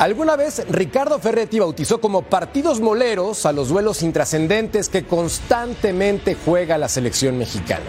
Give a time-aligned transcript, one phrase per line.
[0.00, 6.78] Alguna vez Ricardo Ferretti bautizó como partidos moleros a los duelos intrascendentes que constantemente juega
[6.78, 7.84] la selección mexicana.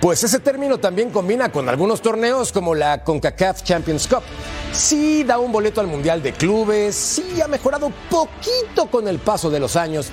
[0.00, 4.24] Pues ese término también combina con algunos torneos como la CONCACAF Champions Cup.
[4.72, 9.48] Sí da un boleto al Mundial de Clubes, sí ha mejorado poquito con el paso
[9.48, 10.08] de los años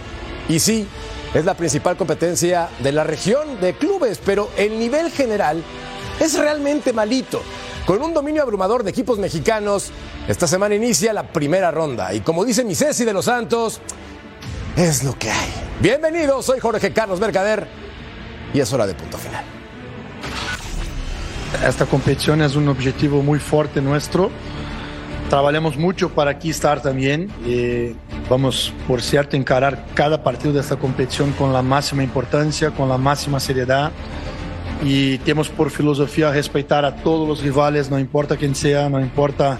[0.48, 0.88] y sí
[1.34, 5.64] es la principal competencia de la región de clubes, pero el nivel general
[6.20, 7.42] es realmente malito.
[7.86, 9.92] Con un dominio abrumador de equipos mexicanos,
[10.30, 13.82] esta semana inicia la primera ronda y como dice mi de los Santos,
[14.78, 15.50] es lo que hay.
[15.82, 17.68] Bienvenidos, soy Jorge Carlos Mercader
[18.54, 19.44] y es hora de punto final.
[21.68, 24.32] Esta competición es un objetivo muy fuerte nuestro.
[25.30, 27.30] Trabajamos mucho para aquí estar también.
[27.46, 27.96] Eh,
[28.30, 32.98] vamos, por cierto, encarar cada partido de esta competición con la máxima importancia, con la
[32.98, 33.92] máxima seriedad.
[34.84, 39.58] Y tenemos por filosofía respetar a todos los rivales, no importa quién sea, no importa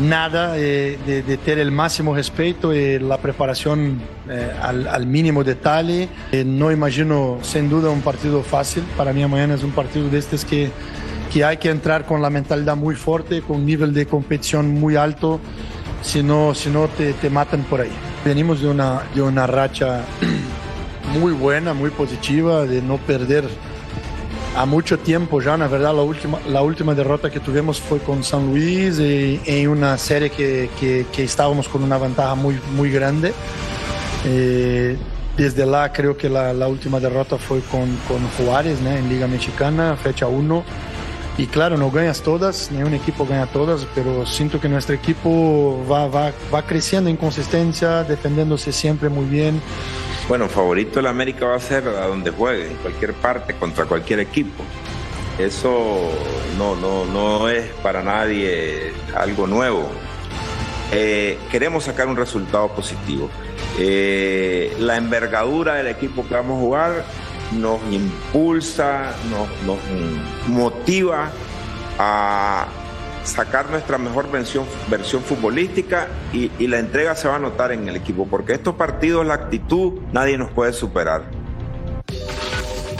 [0.00, 5.44] nada, eh, de, de, tener el máximo respeto y la preparación eh, al, al, mínimo
[5.44, 6.08] detalle.
[6.32, 8.84] Eh, no imagino, sin duda, un partido fácil.
[8.96, 10.70] Para mí, mañana es un partido de estos que
[11.28, 14.96] que hay que entrar con la mentalidad muy fuerte, con un nivel de competición muy
[14.96, 15.40] alto,
[16.02, 17.90] si no, si no te, te matan por ahí.
[18.24, 20.04] Venimos de una, de una racha
[21.20, 23.44] muy buena, muy positiva, de no perder
[24.56, 28.24] a mucho tiempo ya, la verdad la última, la última derrota que tuvimos fue con
[28.24, 32.90] San Luis y, en una serie que, que, que, estábamos con una ventaja muy, muy
[32.90, 33.32] grande.
[34.24, 34.96] Eh,
[35.36, 40.26] desde lá creo que la, última derrota fue con, con Juárez en Liga Mexicana, fecha
[40.26, 40.64] 1
[41.38, 46.08] y claro, no ganas todas, ningún equipo gana todas, pero siento que nuestro equipo va,
[46.08, 49.62] va, va creciendo en consistencia, defendiéndose siempre muy bien.
[50.28, 54.20] Bueno, favorito el América va a ser a donde juegue, en cualquier parte, contra cualquier
[54.20, 54.62] equipo.
[55.38, 56.10] Eso
[56.58, 59.88] no, no, no es para nadie algo nuevo.
[60.92, 63.30] Eh, queremos sacar un resultado positivo.
[63.78, 67.04] Eh, la envergadura del equipo que vamos a jugar
[67.52, 69.78] nos impulsa, nos, nos
[70.46, 71.30] motiva
[71.98, 72.66] a
[73.28, 77.96] sacar nuestra mejor versión, versión futbolística y, la entrega se va a notar en el
[77.96, 81.22] equipo, porque estos partidos, la actitud, nadie nos puede superar.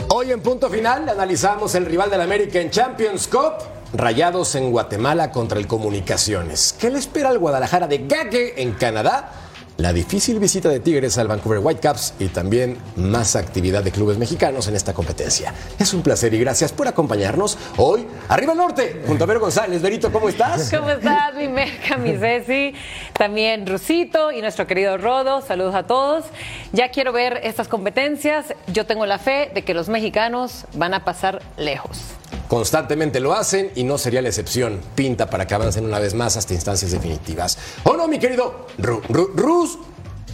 [0.09, 3.53] Hoy en punto final analizamos el rival del América en Champions Cup.
[3.93, 6.75] Rayados en Guatemala contra el Comunicaciones.
[6.79, 9.48] ¿Qué le espera al Guadalajara de Gague en Canadá?
[9.79, 14.67] La difícil visita de Tigres al Vancouver Whitecaps y también más actividad de clubes mexicanos
[14.67, 15.53] en esta competencia.
[15.79, 18.05] Es un placer y gracias por acompañarnos hoy.
[18.27, 19.81] Arriba el norte, junto a Vero González.
[19.81, 20.69] Verito, ¿cómo estás?
[20.77, 22.73] ¿Cómo estás, mi Merca, mi Ceci?
[23.13, 25.41] También Rusito y nuestro querido Rodo.
[25.41, 26.25] Saludos a todos.
[26.73, 28.53] Ya quiero ver estas competencias.
[28.67, 32.18] Yo tengo la fe de que los mexicanos van a pasar lejos.
[32.49, 34.81] Constantemente lo hacen y no sería la excepción.
[34.95, 37.59] Pinta para que avancen una vez más hasta instancias definitivas.
[37.83, 39.77] ¿O no, mi querido Ru, Ru, Rus,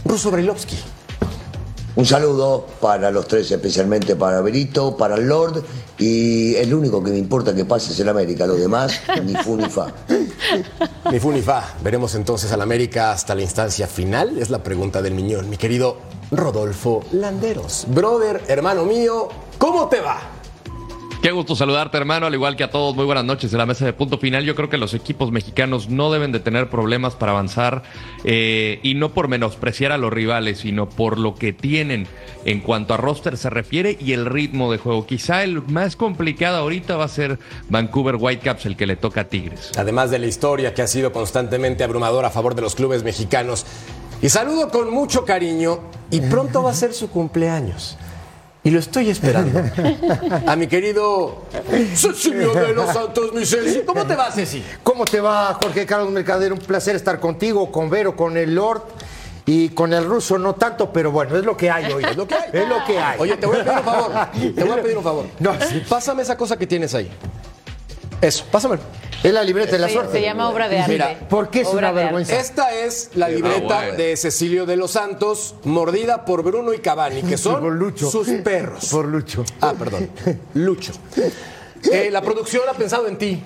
[0.02, 0.78] Ruso Brilovsky?
[1.94, 5.62] Un saludo para los tres, especialmente para Berito, para el Lord,
[5.98, 9.56] y el único que me importa que pase es el América, los demás, ni fu
[9.56, 9.92] ni fa.
[11.10, 11.74] Ni fu ni fa.
[11.82, 15.50] Veremos entonces al América hasta la instancia final, es la pregunta del miñón.
[15.50, 15.98] Mi querido
[16.30, 17.84] Rodolfo Landeros.
[17.88, 19.28] Brother, hermano mío,
[19.58, 20.35] ¿cómo te va?
[21.22, 22.94] Qué gusto saludarte, hermano, al igual que a todos.
[22.94, 24.44] Muy buenas noches en la mesa de punto final.
[24.44, 27.82] Yo creo que los equipos mexicanos no deben de tener problemas para avanzar
[28.24, 32.06] eh, y no por menospreciar a los rivales, sino por lo que tienen
[32.44, 35.06] en cuanto a roster se refiere y el ritmo de juego.
[35.06, 37.38] Quizá el más complicado ahorita va a ser
[37.70, 39.72] Vancouver Whitecaps, el que le toca a Tigres.
[39.76, 43.66] Además de la historia que ha sido constantemente abrumadora a favor de los clubes mexicanos.
[44.22, 45.80] Y saludo con mucho cariño
[46.10, 47.98] y pronto va a ser su cumpleaños.
[48.66, 49.62] Y lo estoy esperando.
[50.46, 51.42] A mi querido
[51.94, 53.82] Cecilio de los Santos, mi Ceci.
[53.86, 54.60] ¿Cómo te va, Ceci?
[54.82, 56.52] ¿Cómo te va, Jorge Carlos Mercader?
[56.52, 58.82] Un placer estar contigo, con Vero, con el Lord.
[59.44, 62.02] Y con el ruso no tanto, pero bueno, es lo que hay hoy.
[62.02, 62.50] Es lo que hay.
[62.52, 63.20] Es lo que hay.
[63.20, 64.12] Oye, te voy a pedir un favor.
[64.32, 65.26] Te voy a pedir un favor.
[65.38, 65.52] No.
[65.88, 67.08] Pásame esa cosa que tienes ahí.
[68.20, 68.82] Eso, pásamelo.
[69.22, 70.12] Es la libreta de la suerte.
[70.12, 70.92] se llama obra de arte.
[70.92, 72.14] Mira, ¿por qué es Obra una de arte.
[72.14, 72.38] vergüenza?
[72.38, 73.96] Esta es la libreta bueno.
[73.96, 78.10] de Cecilio de los Santos, mordida por Bruno y Cavani, que son Por Lucho.
[78.10, 78.88] sus perros.
[78.90, 79.44] Por Lucho.
[79.60, 80.10] Ah, perdón.
[80.54, 80.92] Lucho.
[81.90, 83.42] Eh, la producción ha pensado en ti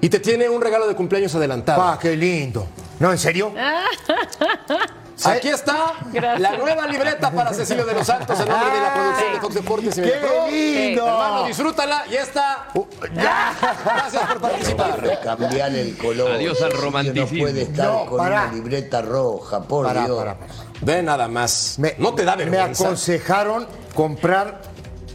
[0.00, 1.80] y te tiene un regalo de cumpleaños adelantado.
[1.80, 2.66] Pa, qué lindo.
[3.00, 3.52] ¿No, en serio?
[5.24, 6.40] Aquí está Gracias.
[6.40, 9.54] la nueva libreta para Cecilio de los Santos en nombre de la producción de Fox
[9.54, 11.06] Deportes y ¡Qué lindo!
[11.06, 12.68] Hermano, disfrútala y está.
[13.14, 15.20] Gracias por participar.
[15.22, 16.32] Cambiar el color.
[16.32, 17.44] Adiós al No romanticismo.
[17.44, 18.44] puede estar No, con pará.
[18.44, 20.16] una libreta roja, por Para, Dios.
[20.18, 20.50] para, para.
[20.80, 21.76] Ve nada más.
[21.78, 22.84] Me- no te da Me vergüenza.
[22.84, 24.62] aconsejaron comprar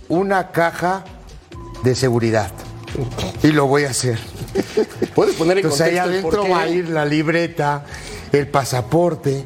[0.09, 1.03] una caja
[1.83, 2.51] de seguridad.
[3.43, 4.17] Y lo voy a hacer.
[5.13, 7.83] Puedes poner en Entonces ahí contexto adentro va a ir la libreta,
[8.31, 9.45] el pasaporte,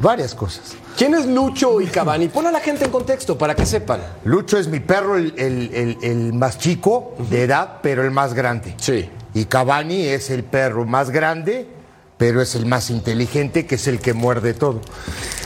[0.00, 0.72] varias cosas.
[0.96, 2.28] ¿Quién es Lucho y Cavani?
[2.28, 4.00] Pon a la gente en contexto para que sepan.
[4.24, 8.34] Lucho es mi perro, el, el- el- el más chico de edad, pero el más
[8.34, 8.74] grande.
[8.78, 9.08] Sí.
[9.34, 11.68] Y Cavani es el perro más grande,
[12.18, 14.80] pero es el más inteligente, que es el que muerde todo.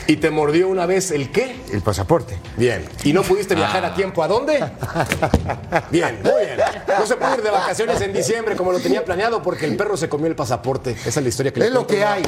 [0.07, 1.55] ¿Y te mordió una vez el qué?
[1.71, 2.37] El pasaporte.
[2.57, 2.85] Bien.
[3.03, 4.59] ¿Y no pudiste viajar a tiempo a dónde?
[5.89, 6.57] Bien, muy bien.
[6.99, 9.95] No se puede ir de vacaciones en diciembre como lo tenía planeado porque el perro
[9.97, 10.91] se comió el pasaporte.
[10.91, 12.23] Esa es la historia que le Es lo que hay.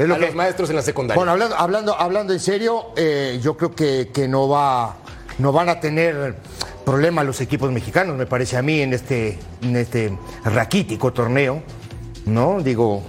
[0.00, 1.16] Es lo a que- los maestros en la secundaria.
[1.18, 4.96] Bueno, hablando, hablando, hablando en serio, eh, yo creo que, que no, va,
[5.38, 6.36] no van a tener
[6.86, 11.62] problemas los equipos mexicanos, me parece a mí, en este, en este raquítico torneo,
[12.24, 12.60] ¿no?
[12.62, 13.02] Digo,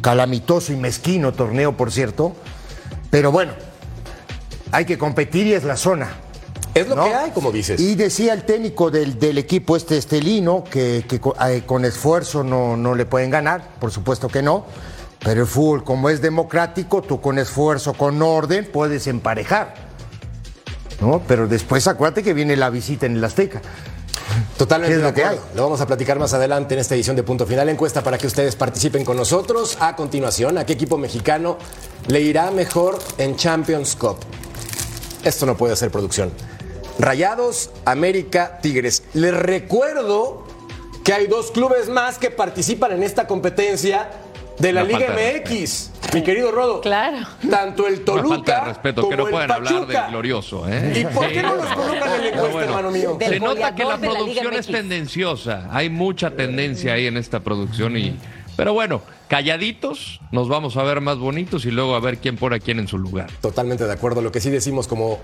[0.00, 2.32] calamitoso y mezquino torneo, por cierto.
[3.10, 3.52] Pero bueno,
[4.70, 6.10] hay que competir y es la zona.
[6.74, 7.04] es lo ¿no?
[7.06, 7.80] que hay, como dices.
[7.80, 10.98] Y decía el técnico del, del equipo este estelino que,
[11.48, 14.64] eh, con esfuerzo no, no le pueden ganar, por supuesto que no.
[15.20, 19.74] Pero el fútbol, como es democrático, tú con esfuerzo, con orden, puedes emparejar.
[21.00, 21.22] ¿no?
[21.26, 23.60] Pero después acuérdate que viene la visita en el Azteca.
[24.56, 25.46] Totalmente ¿Qué es de acuerdo.
[25.54, 28.26] Lo vamos a platicar más adelante en esta edición de Punto Final Encuesta para que
[28.26, 29.76] ustedes participen con nosotros.
[29.80, 31.58] A continuación, ¿a qué equipo mexicano
[32.08, 34.16] le irá mejor en Champions Cup?
[35.22, 36.32] Esto no puede ser producción.
[36.98, 39.02] Rayados, América, Tigres.
[39.12, 40.44] Les recuerdo
[41.04, 44.10] que hay dos clubes más que participan en esta competencia
[44.58, 45.90] de la Una Liga de MX.
[46.14, 46.80] Mi querido Rodo.
[46.80, 47.26] Claro.
[47.50, 50.02] Tanto el Una Toluca falta de respeto, como que no el pueden hablar Pachuca.
[50.02, 50.92] del glorioso, ¿eh?
[50.96, 52.60] ¿Y por qué no los colocan en la encuesta, bueno.
[52.60, 53.18] hermano mío?
[53.20, 55.68] Se nota que la de producción es tendenciosa.
[55.70, 58.16] Hay mucha tendencia ahí en esta producción y.
[58.56, 62.56] Pero bueno, calladitos, nos vamos a ver más bonitos y luego a ver quién pone
[62.56, 63.30] a quién en su lugar.
[63.42, 64.22] Totalmente de acuerdo.
[64.22, 65.18] Lo que sí decimos como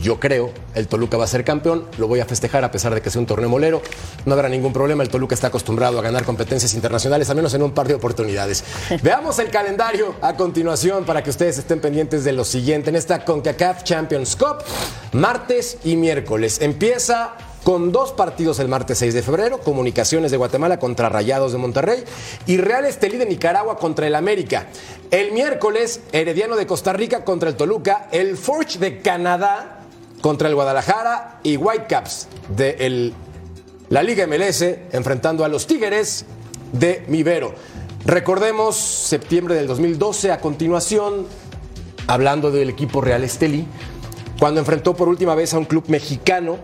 [0.00, 3.00] yo creo, el Toluca va a ser campeón, lo voy a festejar a pesar de
[3.00, 3.80] que sea un torneo molero.
[4.24, 7.62] No habrá ningún problema, el Toluca está acostumbrado a ganar competencias internacionales, al menos en
[7.62, 8.64] un par de oportunidades.
[9.02, 12.90] Veamos el calendario a continuación para que ustedes estén pendientes de lo siguiente.
[12.90, 14.64] En esta CONCACAF Champions Cup,
[15.12, 16.60] martes y miércoles.
[16.60, 21.58] Empieza con dos partidos el martes 6 de febrero, Comunicaciones de Guatemala contra Rayados de
[21.58, 22.04] Monterrey
[22.46, 24.66] y Real Estelí de Nicaragua contra el América.
[25.10, 29.83] El miércoles, Herediano de Costa Rica contra el Toluca, el Forge de Canadá
[30.24, 33.12] contra el Guadalajara y Whitecaps de el-
[33.90, 34.62] la Liga MLS
[34.92, 36.24] enfrentando a los Tigres
[36.72, 37.52] de Mivero.
[38.06, 41.26] Recordemos septiembre del 2012 a continuación,
[42.06, 43.66] hablando del equipo Real Estelí,
[44.38, 46.56] cuando enfrentó por última vez a un club mexicano,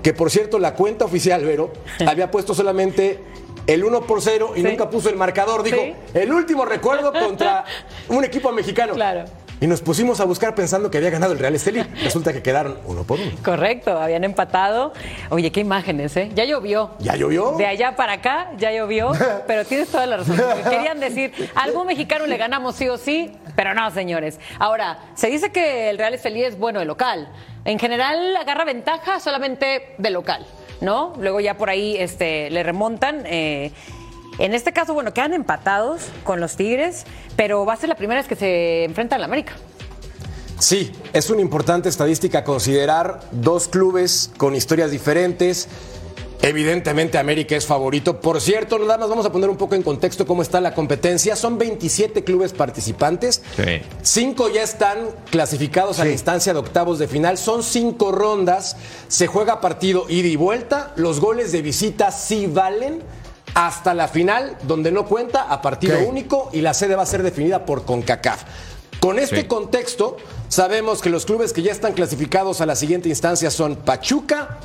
[0.00, 1.72] que por cierto la cuenta oficial, Vero,
[2.06, 3.18] había puesto solamente
[3.66, 4.62] el 1 por 0 y Sí.
[4.68, 5.64] nunca puso el marcador.
[5.64, 5.92] Dijo, Sí.
[6.14, 7.64] el último recuerdo contra
[8.10, 8.94] un equipo mexicano.
[8.94, 9.24] Claro.
[9.60, 11.82] Y nos pusimos a buscar pensando que había ganado el Real Estelí.
[12.02, 13.32] Resulta que quedaron uno por uno.
[13.44, 14.92] Correcto, habían empatado.
[15.30, 16.30] Oye, qué imágenes, ¿eh?
[16.34, 16.92] Ya llovió.
[17.00, 17.52] ¿Ya llovió?
[17.52, 19.12] De allá para acá ya llovió,
[19.46, 20.40] pero tienes toda la razón.
[20.68, 24.38] Querían decir, a algún mexicano le ganamos sí o sí, pero no, señores.
[24.58, 27.28] Ahora, se dice que el Real Estelí es bueno de local.
[27.64, 30.46] En general agarra ventaja solamente de local,
[30.80, 31.12] ¿no?
[31.18, 33.24] Luego ya por ahí este, le remontan.
[33.26, 33.72] eh,
[34.38, 37.04] en este caso, bueno, quedan empatados con los Tigres,
[37.36, 39.54] pero va a ser la primera vez que se enfrentan a la América.
[40.58, 45.68] Sí, es una importante estadística considerar dos clubes con historias diferentes.
[46.40, 48.20] Evidentemente América es favorito.
[48.20, 51.34] Por cierto, nada más vamos a poner un poco en contexto cómo está la competencia.
[51.34, 53.42] Son 27 clubes participantes.
[53.56, 53.82] Sí.
[54.02, 54.98] Cinco ya están
[55.30, 57.38] clasificados a la instancia de octavos de final.
[57.38, 58.76] Son cinco rondas.
[59.08, 60.92] Se juega partido ida y vuelta.
[60.94, 63.02] Los goles de visita sí valen
[63.54, 67.22] hasta la final, donde no cuenta a partido único y la sede va a ser
[67.22, 68.42] definida por CONCACAF.
[69.00, 69.46] Con este Sí.
[69.46, 70.16] contexto,
[70.48, 74.58] sabemos que los clubes que ya están clasificados a la siguiente instancia son Pachuca,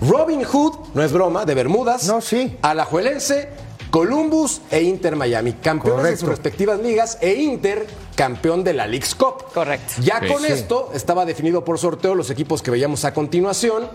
[0.00, 2.56] Robin Hood, no es broma, de Bermudas, No, sí.
[2.62, 3.48] Alajuelense,
[3.90, 7.86] Columbus e Inter Miami, campeones de sus respectivas ligas e Inter
[8.16, 9.44] campeón de la League's Cup.
[9.52, 9.94] Correcto.
[10.02, 10.26] Ya Sí.
[10.32, 10.52] con Sí.
[10.52, 13.88] esto estaba definido por sorteo los equipos que veíamos a continuación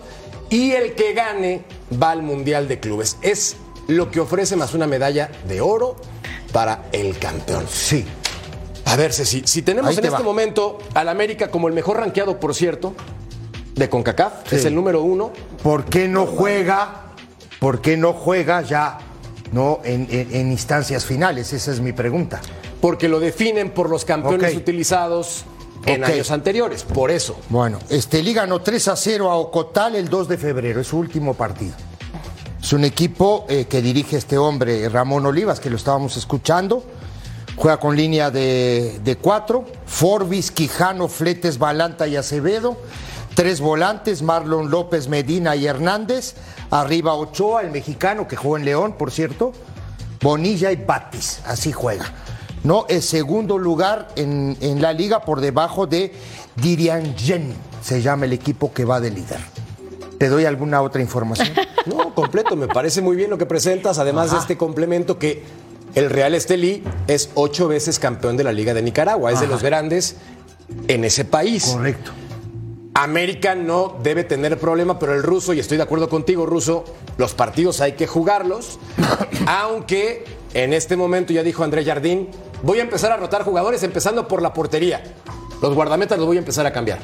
[0.48, 1.64] y el que gane
[2.02, 3.18] va al Mundial de Clubes.
[3.22, 3.56] Es
[3.90, 5.96] lo que ofrece más una medalla de oro
[6.52, 7.66] para el campeón.
[7.70, 8.04] Sí.
[8.86, 10.24] A ver, Ceci, si tenemos Ahí en te este va.
[10.24, 12.94] momento al América como el mejor rankeado, por cierto,
[13.74, 14.56] de CONCACAF, Sí.
[14.56, 15.30] es el número uno.
[15.62, 17.02] ¿Por qué no juega?
[17.60, 18.98] ¿Por qué no juega ya
[19.52, 21.52] no en, en- en instancias finales?
[21.52, 22.40] Esa es mi pregunta.
[22.80, 25.44] porque lo definen por los campeones utilizados
[25.84, 26.82] en años anteriores.
[26.82, 27.38] Por eso.
[27.50, 31.34] Bueno, Estelí ganó 3 a 0 a Ocotal el 2 de febrero, es su último
[31.34, 31.74] partido.
[32.62, 36.84] Es un equipo eh, que dirige este hombre, Ramón Olivas, que lo estábamos escuchando.
[37.56, 39.64] Juega con línea de, cuatro.
[39.86, 42.76] Forbis, Quijano, Fletes, Balanta y Acevedo.
[43.34, 46.34] Tres volantes, Marlon López, Medina y Hernández.
[46.70, 49.52] Arriba Ochoa, el mexicano que jugó en León, por cierto.
[50.20, 52.12] Bonilla y Batis, así juega.
[52.62, 56.12] No, es segundo lugar en, en la liga por debajo de
[56.56, 59.59] Diriangen, se llama el equipo que va de líder.
[60.20, 61.48] ¿Te doy alguna otra información?
[61.86, 65.42] No, completo, me parece muy bien lo que presentas, además de este complemento que
[65.94, 69.62] el Real Estelí es ocho veces campeón de la Liga de Nicaragua, es de los
[69.62, 70.16] grandes
[70.88, 71.64] en ese país.
[71.72, 72.10] Correcto.
[72.92, 76.84] América no debe tener problema, pero el ruso, y estoy de acuerdo contigo, ruso,
[77.16, 78.78] los partidos hay que jugarlos,
[79.46, 82.28] aunque en este momento ya dijo André Jardín,
[82.62, 85.02] voy a empezar a rotar jugadores empezando por la portería.
[85.62, 86.98] Los guardametas los voy a empezar a cambiar.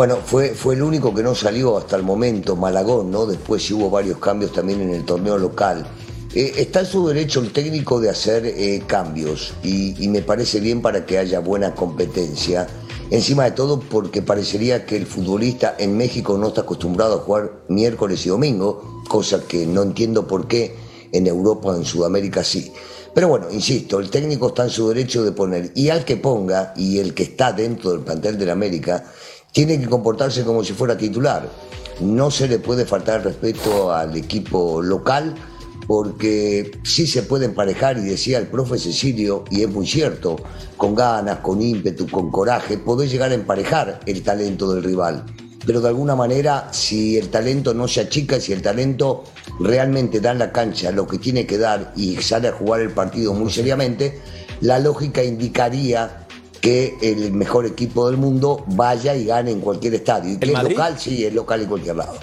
[0.00, 3.26] Bueno, fue, fue el único que no salió hasta el momento, Malagón, ¿no?
[3.26, 5.86] Después sí hubo varios cambios también en el torneo local.
[6.34, 10.80] Eh, está en su derecho el técnico de hacer eh, cambios y, me parece bien
[10.80, 12.66] para que haya buena competencia.
[13.10, 17.52] Encima de todo porque parecería que el futbolista en México no está acostumbrado a jugar
[17.68, 20.76] miércoles y domingo, cosa que no entiendo por qué
[21.12, 22.72] en Europa o en Sudamérica sí.
[23.12, 26.72] Pero bueno, insisto, el técnico está en su derecho de poner y al que ponga
[26.74, 29.04] y el que está dentro del plantel del América
[29.52, 31.48] tiene que comportarse como si fuera titular.
[32.00, 35.34] No se le puede faltar respeto al equipo local
[35.86, 40.36] porque sí se puede emparejar, y decía el profe Cecilio, y es muy cierto,
[40.76, 45.24] con ganas, con ímpetu, con coraje, podés llegar a emparejar el talento del rival.
[45.66, 49.24] Pero de alguna manera, si el talento no se achica, si el talento
[49.58, 52.92] realmente da en la cancha lo que tiene que dar y sale a jugar el
[52.92, 54.20] partido muy seriamente,
[54.60, 56.19] la lógica indicaría
[56.60, 60.34] que el mejor equipo del mundo vaya y gane en cualquier estadio.
[60.34, 62.14] Y que es local, sí, es local en cualquier lado.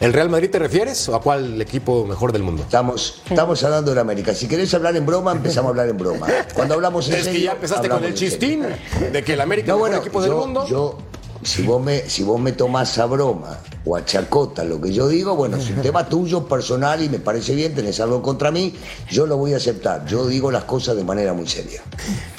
[0.00, 2.62] ¿El Real Madrid te refieres o a cuál equipo mejor del mundo?
[2.62, 4.34] Estamos, estamos hablando de América.
[4.34, 6.26] Si querés hablar en broma, empezamos a hablar en broma.
[6.52, 8.66] Cuando hablamos en Es que ya empezaste con el chistín
[9.12, 10.66] de que el América No, es el bueno, mejor equipo del mundo.
[10.68, 10.98] yo,
[11.44, 15.08] si vos me, si vos me tomás a broma o a chacota lo que yo
[15.08, 18.74] digo, bueno, es un tema tuyo, personal, y me parece bien, tenés algo contra mí,
[19.10, 20.06] yo lo voy a aceptar.
[20.06, 21.82] Yo digo las cosas de manera muy seria.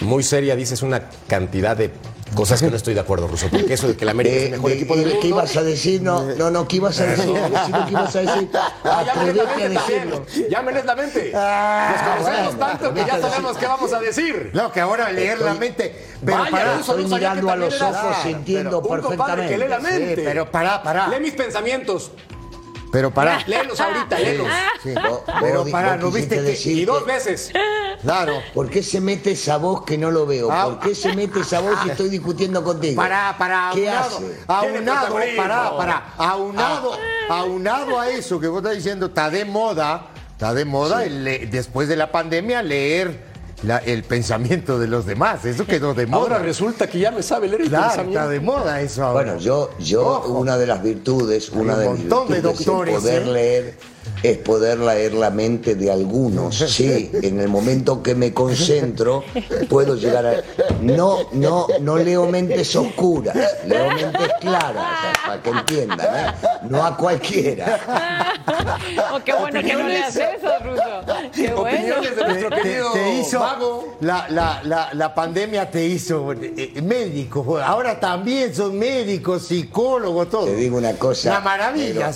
[0.01, 1.91] Muy seria, dices una cantidad de
[2.35, 3.47] cosas que no estoy de acuerdo, Ruso.
[3.49, 5.27] Porque eso de que el América es el Eh, mejor de- equipo del ¿Qué mundo.
[5.27, 6.01] ibas a decir?
[6.01, 7.33] No, no, no, ¿qué ibas a decir?
[7.33, 8.49] ¿Qué ibas a decir?
[8.83, 10.19] Ah, la Atrevete a mente decirlo.
[10.19, 10.49] también.
[10.49, 11.31] Ya me lees la mente.
[11.35, 14.51] Ah, Nos conocemos bueno, tanto que ya sabemos qué vamos a decir.
[14.53, 15.95] No, que ahora leer la mente.
[16.23, 19.77] Pero Vaya, para, Estoy mirando a los ojos y entiendo Un compadre que lee la
[19.77, 20.05] perfectamente.
[20.05, 20.21] mente.
[20.21, 21.07] Sí, pero pará, pará.
[21.07, 22.11] Lee mis pensamientos.
[22.95, 23.39] Pero para.
[23.45, 24.47] Léelos ahorita, léelos.
[24.81, 24.93] Sí.
[24.93, 27.51] Vos- Pero vos- pará, vos ¿no viste quisiste que- decir Y dos que- veces.
[28.01, 28.41] Claro.
[28.53, 30.49] ¿Por qué se mete esa voz que no lo veo?
[30.49, 30.63] Ah.
[30.65, 32.95] ¿Por qué se mete esa voz si estoy discutiendo contigo?
[32.95, 34.25] Para, para, ¿Qué aunado, hace?
[34.25, 35.41] Tiene aunado, protagonismo.
[35.43, 36.91] para, para, aunado,
[37.29, 37.39] Ah.
[37.39, 41.47] aunado a eso que vos estás diciendo, está de moda, está de moda el le-
[41.47, 45.45] después de la pandemia leer la- el pensamiento de los demás.
[45.45, 46.21] Eso quedó de moda.
[46.21, 48.19] Ahora resulta que ya me sabe leer el Claro, pensamiento.
[48.19, 49.23] está de moda eso ahora.
[49.33, 50.33] Bueno, yo, yo Ojo.
[50.33, 53.25] una de las virtudes, una un de mis montón de virtudes doctores, es poder ¿eh?
[53.31, 53.73] leer,
[54.21, 56.55] es poder leer la mente de algunos.
[56.75, 59.23] Sí, en el momento que me concentro,
[59.69, 60.33] puedo llegar a.
[60.81, 63.35] No, no, no leo mentes oscuras,
[63.65, 66.31] leo mentes claras, para que entiendan, ¿eh?
[66.69, 67.79] No a cualquiera.
[69.11, 70.83] Oh, qué bueno que no le haces eso, Ruso.
[71.47, 71.61] Qué bueno.
[71.75, 73.97] Opiniones de nuestro te, querido te hizo mago.
[74.01, 80.45] la, la, la, la pandemia te hizo eh, médico ahora también son médicos psicólogos todo
[80.45, 81.31] Te digo una cosa.
[81.31, 82.11] una maravilla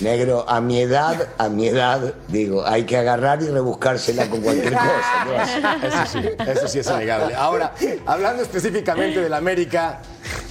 [0.00, 4.72] negro, a mi edad, a mi edad, digo, hay que agarrar y rebuscársela con cualquier
[4.74, 5.24] cosa.
[5.26, 5.84] ¿no?
[5.88, 6.18] Eso sí,
[6.50, 7.34] eso sí es innegable.
[7.34, 7.74] Ahora,
[8.06, 10.00] hablando específicamente del América,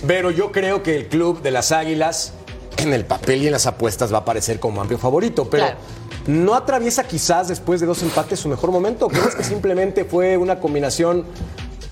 [0.08, 2.34] pero yo creo que el club de las Águilas,
[2.78, 5.80] en el papel y en las apuestas, va a aparecer como amplio favorito, pero Claro.
[6.28, 9.08] ¿No atraviesa quizás después de dos empates su mejor momento?
[9.08, 11.26] ¿O ¿Crees que simplemente fue una combinación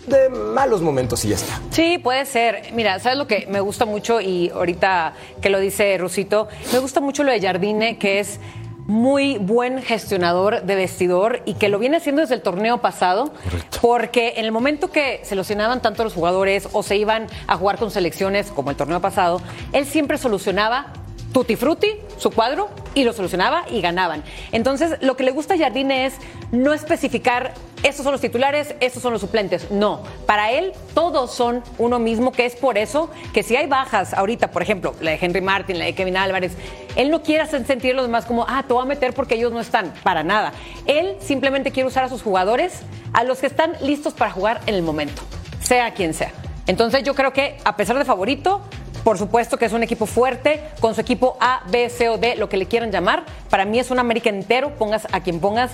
[0.08, 1.60] de malos momentos y ya está?
[1.72, 2.72] Sí, puede ser.
[2.74, 4.22] Mira, ¿sabes lo que me gusta mucho?
[4.22, 8.40] Y ahorita que lo dice Rusito, me gusta mucho lo de Jardine, que es
[8.88, 13.32] muy buen gestionador de vestidor y que lo viene haciendo desde el torneo pasado,
[13.80, 17.78] porque en el momento que se lesionaban tanto los jugadores o se iban a jugar
[17.78, 20.94] con selecciones como el torneo pasado, él siempre solucionaba
[21.34, 24.24] tutti frutti su cuadro y lo solucionaba y ganaban.
[24.52, 26.16] Entonces, lo que le gusta a Jardine es
[26.52, 29.72] no especificar estos son los titulares, estos son los suplentes.
[29.72, 34.14] No, para él todos son uno mismo, que es por eso que si hay bajas
[34.14, 36.54] ahorita, por ejemplo, la de Henry Martin, la de Kevin Álvarez,
[36.96, 39.36] él no quiere hacer sentir a los demás como, ah, te voy a meter porque
[39.36, 40.54] ellos no están, para nada.
[40.86, 42.82] Él simplemente quiere usar a sus jugadores,
[43.14, 45.24] a los que están listos para jugar en el momento,
[45.62, 46.32] sea quien sea.
[46.68, 48.62] Entonces yo creo que a pesar de favorito,
[49.03, 52.36] por supuesto que es un equipo fuerte, con su equipo A, B, C o D,
[52.36, 53.25] lo que le quieran llamar.
[53.50, 55.72] Para mí es un América entero, pongas a quien pongas,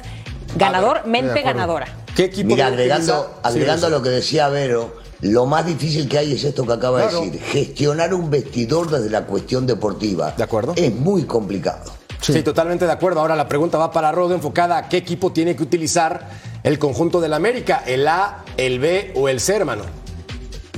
[0.56, 1.88] ganador, mente ganadora.
[2.16, 6.44] ¿Qué equipo Mira, agregando, agregando lo que decía Vero, lo más difícil que hay es
[6.44, 10.34] esto que acaba de decir, gestionar un vestidor desde la cuestión deportiva.
[10.38, 10.74] ¿De acuerdo?
[10.76, 11.92] Es muy complicado.
[12.22, 12.42] Sí.
[12.42, 13.20] totalmente de acuerdo.
[13.20, 16.28] Ahora la pregunta va para Rodo enfocada a qué equipo tiene que utilizar
[16.64, 19.84] el conjunto del América, el A, el B o el C, hermano.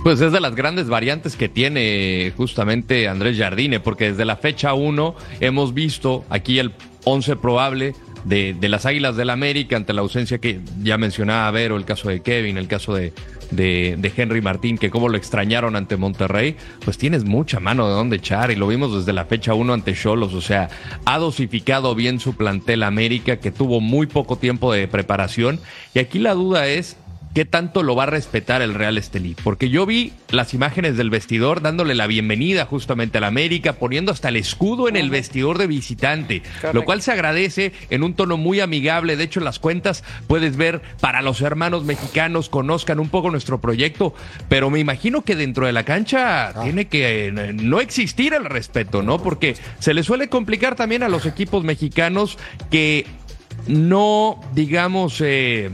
[0.04, 4.74] Pues es de las grandes variantes que tiene justamente Andrés Jardine, porque desde la fecha
[4.74, 6.72] 1 hemos visto aquí el
[7.04, 11.86] 11 probable de, las Águilas del América ante la ausencia que ya mencionaba Vero, el
[11.86, 13.14] caso de Kevin, el caso de,
[13.52, 18.16] de, Henry Martín, que como lo extrañaron ante Monterrey, pues tienes mucha mano de dónde
[18.18, 20.70] echar y lo vimos desde la fecha 1 ante Cholos, o sea,
[21.06, 25.60] ha dosificado bien su plantel América, que tuvo muy poco tiempo de preparación.
[25.94, 26.98] Y aquí la duda es
[27.34, 29.36] qué tanto lo va a respetar el Real Estelí.
[29.44, 34.12] Porque yo vi las imágenes del vestidor dándole la bienvenida justamente a la América, poniendo
[34.12, 36.42] hasta el escudo en el vestidor de visitante,
[36.74, 39.16] lo cual se agradece en un tono muy amigable.
[39.16, 44.14] De hecho, las cuentas puedes ver para los hermanos mexicanos, conozcan un poco nuestro proyecto,
[44.48, 46.64] pero me imagino que dentro de la cancha ah.
[46.64, 49.22] tiene que eh, no existir el respeto, ¿no?
[49.22, 52.38] Porque se le suele complicar también a los equipos mexicanos
[52.72, 53.06] que
[53.68, 55.70] no, digamos, eh,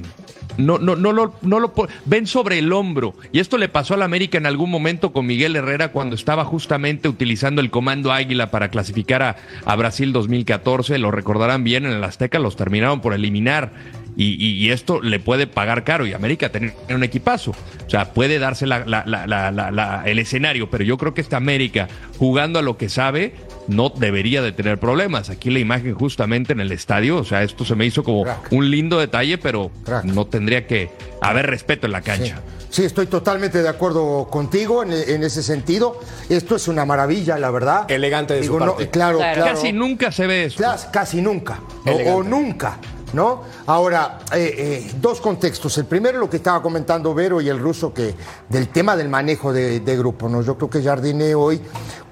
[0.58, 1.74] no, no, no, lo, no lo
[2.06, 3.16] ven sobre el hombro.
[3.32, 7.10] Y esto le pasó al América en algún momento con Miguel Herrera cuando estaba justamente
[7.10, 9.36] utilizando el comando Águila para clasificar a,
[9.66, 10.98] a Brasil 2014.
[10.98, 13.72] Lo recordarán bien en el Azteca, los terminaron por eliminar.
[14.18, 17.52] Y, esto le puede pagar caro y América tener un equipazo.
[17.52, 22.78] O sea, puede darse el escenario, pero yo creo que esta América, jugando a lo
[22.78, 23.34] que sabe,
[23.68, 25.30] no debería de tener problemas.
[25.30, 28.70] Aquí la imagen justamente en el estadio, o sea, esto se me hizo como un
[28.70, 29.72] lindo detalle, pero
[30.04, 30.90] no tendría que
[31.22, 32.42] haber respeto en la cancha.
[32.70, 32.84] Sí.
[32.84, 36.00] estoy totalmente de acuerdo contigo en, ese sentido.
[36.30, 37.90] Esto es una maravilla, la verdad.
[37.90, 38.90] Elegante de su parte.
[38.90, 40.64] claro, claro, Casi nunca se ve eso.
[40.92, 41.60] Casi nunca.
[41.86, 42.78] o nunca.
[43.14, 43.42] ¿No?
[43.66, 45.78] Ahora, eh, eh, dos contextos.
[45.78, 48.14] El primero, lo que estaba comentando Vero y el ruso, que
[48.50, 50.42] del tema del manejo de, grupo, ¿no?
[50.42, 51.62] Yo creo que Jardine hoy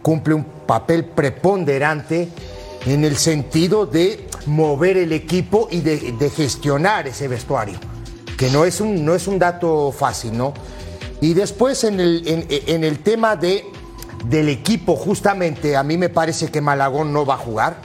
[0.02, 2.30] cumple un papel preponderante
[2.86, 7.80] en el sentido de mover el equipo y de, gestionar ese vestuario,
[8.38, 10.54] que no es un, no es un dato fácil, ¿no?
[11.22, 13.64] Y después en el, en el tema de,
[14.26, 17.78] del equipo, justamente, a mí me parece que Malagón no va a jugar.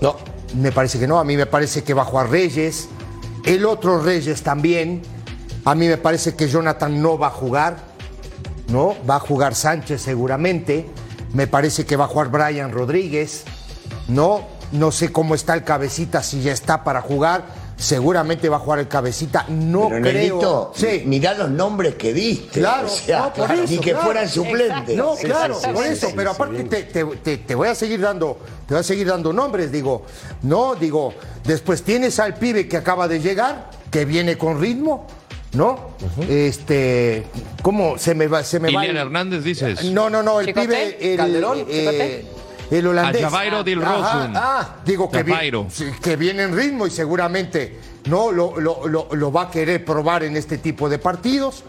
[0.00, 0.33] No.
[0.54, 2.88] Me parece que no, a mí me parece que va a jugar Reyes,
[3.44, 5.02] el otro Reyes también,
[5.64, 7.76] a mí me parece que Jonathan no va a jugar,
[8.68, 8.94] ¿no?
[9.08, 10.88] Va a jugar Sánchez seguramente,
[11.32, 13.44] me parece que va a jugar Brian Rodríguez,
[14.08, 14.46] ¿no?
[14.72, 18.78] No sé cómo está el cabecita, si ya está para jugar seguramente va a jugar
[18.80, 19.46] el cabecita.
[19.48, 20.72] No creo.
[20.74, 21.02] sí.
[21.04, 22.60] Mirá los nombres que diste.
[22.60, 22.88] Claro,
[23.68, 24.96] ni que fueran suplentes.
[24.96, 26.08] No, claro, por eso.
[26.16, 29.70] pero aparte te, voy a seguir dando, te voy a seguir dando nombres.
[29.70, 30.02] Digo,
[30.42, 31.14] no, digo.
[31.44, 35.06] Después tienes al pibe que acaba de llegar, que viene con ritmo.
[35.52, 35.90] ¿no?
[36.28, 37.22] Este,
[37.62, 38.42] ¿cómo se me va?
[38.42, 39.84] Se me va Hernández dices.
[39.84, 42.24] No, no, no, el pibe, el, Calderón, eh,
[42.78, 43.22] el holandés.
[43.22, 45.24] A Javairo Del Ah, digo que,
[46.02, 50.58] que viene en ritmo y seguramente no lo, lo, va a querer probar en este
[50.58, 51.64] tipo de partidos.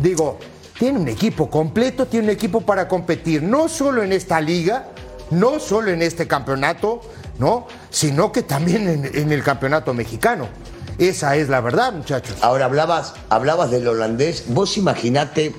[0.00, 0.38] Digo,
[0.78, 4.88] tiene un equipo completo, tiene un equipo para competir, no solo en esta liga,
[5.30, 7.00] no solo en este campeonato,
[7.38, 7.66] ¿no?
[7.90, 10.48] Sino que también en, en el campeonato mexicano.
[10.98, 12.36] Esa es la verdad, muchachos.
[12.40, 14.44] Ahora hablabas, hablabas del holandés.
[14.48, 15.54] Vos imaginate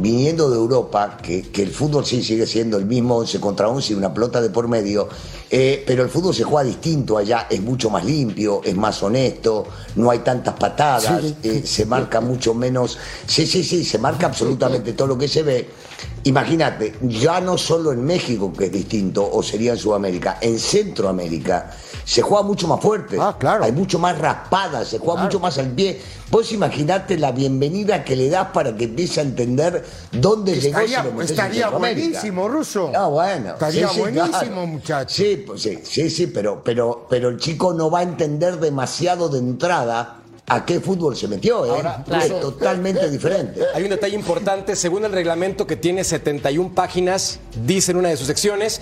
[0.00, 3.96] viniendo de Europa, que, el fútbol sí sigue siendo el mismo 11 contra 11 y
[3.96, 5.08] una pelota de por medio,
[5.50, 9.66] eh, pero el fútbol se juega distinto allá, es mucho más limpio, es más honesto,
[9.96, 14.92] no hay tantas patadas, eh, se marca mucho menos, sí, sí, sí, se marca absolutamente
[14.92, 15.87] todo lo que se ve.
[16.24, 21.70] Imagínate, ya no solo en México, que es distinto, o sería en Sudamérica, en Centroamérica
[22.08, 23.18] se juega mucho más fuerte.
[23.20, 23.64] Ah, claro.
[23.64, 26.00] Hay mucho más raspada, se juega mucho más al pie.
[26.30, 31.20] Vos imaginate la bienvenida que le das para que empiece a entender dónde estaría, llegó.
[31.20, 32.90] estaría buenísimo, Ruso.
[32.94, 33.52] Ah, bueno.
[33.52, 35.14] Estaría buenísimo, muchacho.
[35.14, 39.28] Sí, pues, sí, sí, sí, pero, pero, pero el chico no va a entender demasiado
[39.28, 40.17] de entrada
[40.48, 41.70] a qué fútbol se metió, ¿eh?
[41.70, 42.40] Ahora, es claro.
[42.40, 43.60] totalmente diferente.
[43.74, 48.16] Hay un detalle importante, según el reglamento que tiene 71 páginas, dice en una de
[48.16, 48.80] sus secciones,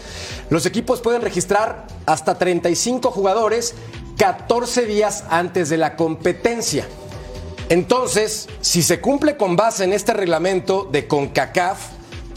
[0.48, 3.74] los equipos pueden registrar hasta 35 jugadores
[4.16, 6.86] 14 días antes de la competencia.
[7.68, 11.78] Entonces, si se cumple con base en este reglamento de CONCACAF,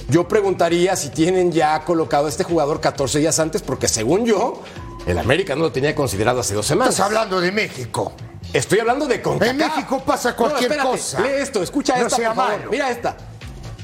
[0.09, 4.63] yo preguntaría si tienen ya colocado a este jugador 14 días antes, porque según yo,
[5.05, 6.95] el América no lo tenía considerado hace dos semanas.
[6.95, 8.13] Estás hablando de México.
[8.53, 9.49] Estoy hablando de CONCACAF.
[9.51, 11.21] En México pasa cualquier espérate, cosa.
[11.21, 12.57] Lee esto, escucha No esta, por favor.
[12.57, 12.71] malo.
[12.71, 13.15] Mira esta.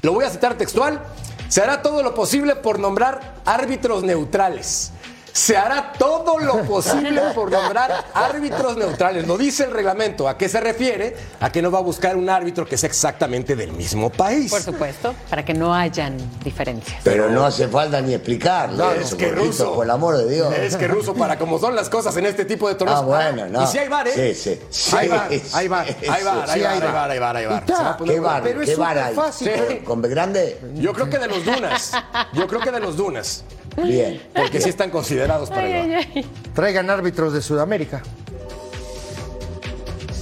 [0.02, 1.02] Lo voy a citar textual.
[1.48, 4.92] Se hará todo lo posible por nombrar árbitros neutrales.
[5.36, 9.28] Se hará todo lo posible por nombrar árbitros neutrales.
[9.28, 10.30] Lo dice el reglamento.
[10.30, 11.14] ¿A qué se refiere?
[11.42, 14.50] A que no va a buscar un árbitro que sea exactamente del mismo país.
[14.50, 17.02] Por supuesto, para que no hayan diferencias.
[17.04, 19.74] Pero no hace falta ni explicarle No, es que ruso.
[19.76, 20.54] por el amor de Dios.
[20.54, 23.02] Es que ruso, para como son las cosas en este tipo de torneos.
[23.02, 23.62] Ah, bueno, no.
[23.62, 24.34] Y si hay bar, ¿eh?
[24.34, 24.62] Sí, sí.
[24.70, 27.20] sí, Hay bar, hay bar, sí, hay bar, hay sí, bar, hay hay bar, hay
[27.20, 27.98] bar, bar.
[28.06, 28.42] ¿Qué bar?
[28.42, 29.16] Pero es ¿Qué bar súper hay?
[29.16, 29.52] fácil.
[29.52, 30.60] ¿Con- ¿Con B grande?
[30.76, 31.92] Yo creo que de los Dunas.
[32.32, 33.44] Yo creo que de los Dunas.
[33.84, 34.22] Bien.
[34.34, 36.06] Porque sí están considerados para el bar.
[36.54, 38.02] Traigan árbitros de Sudamérica.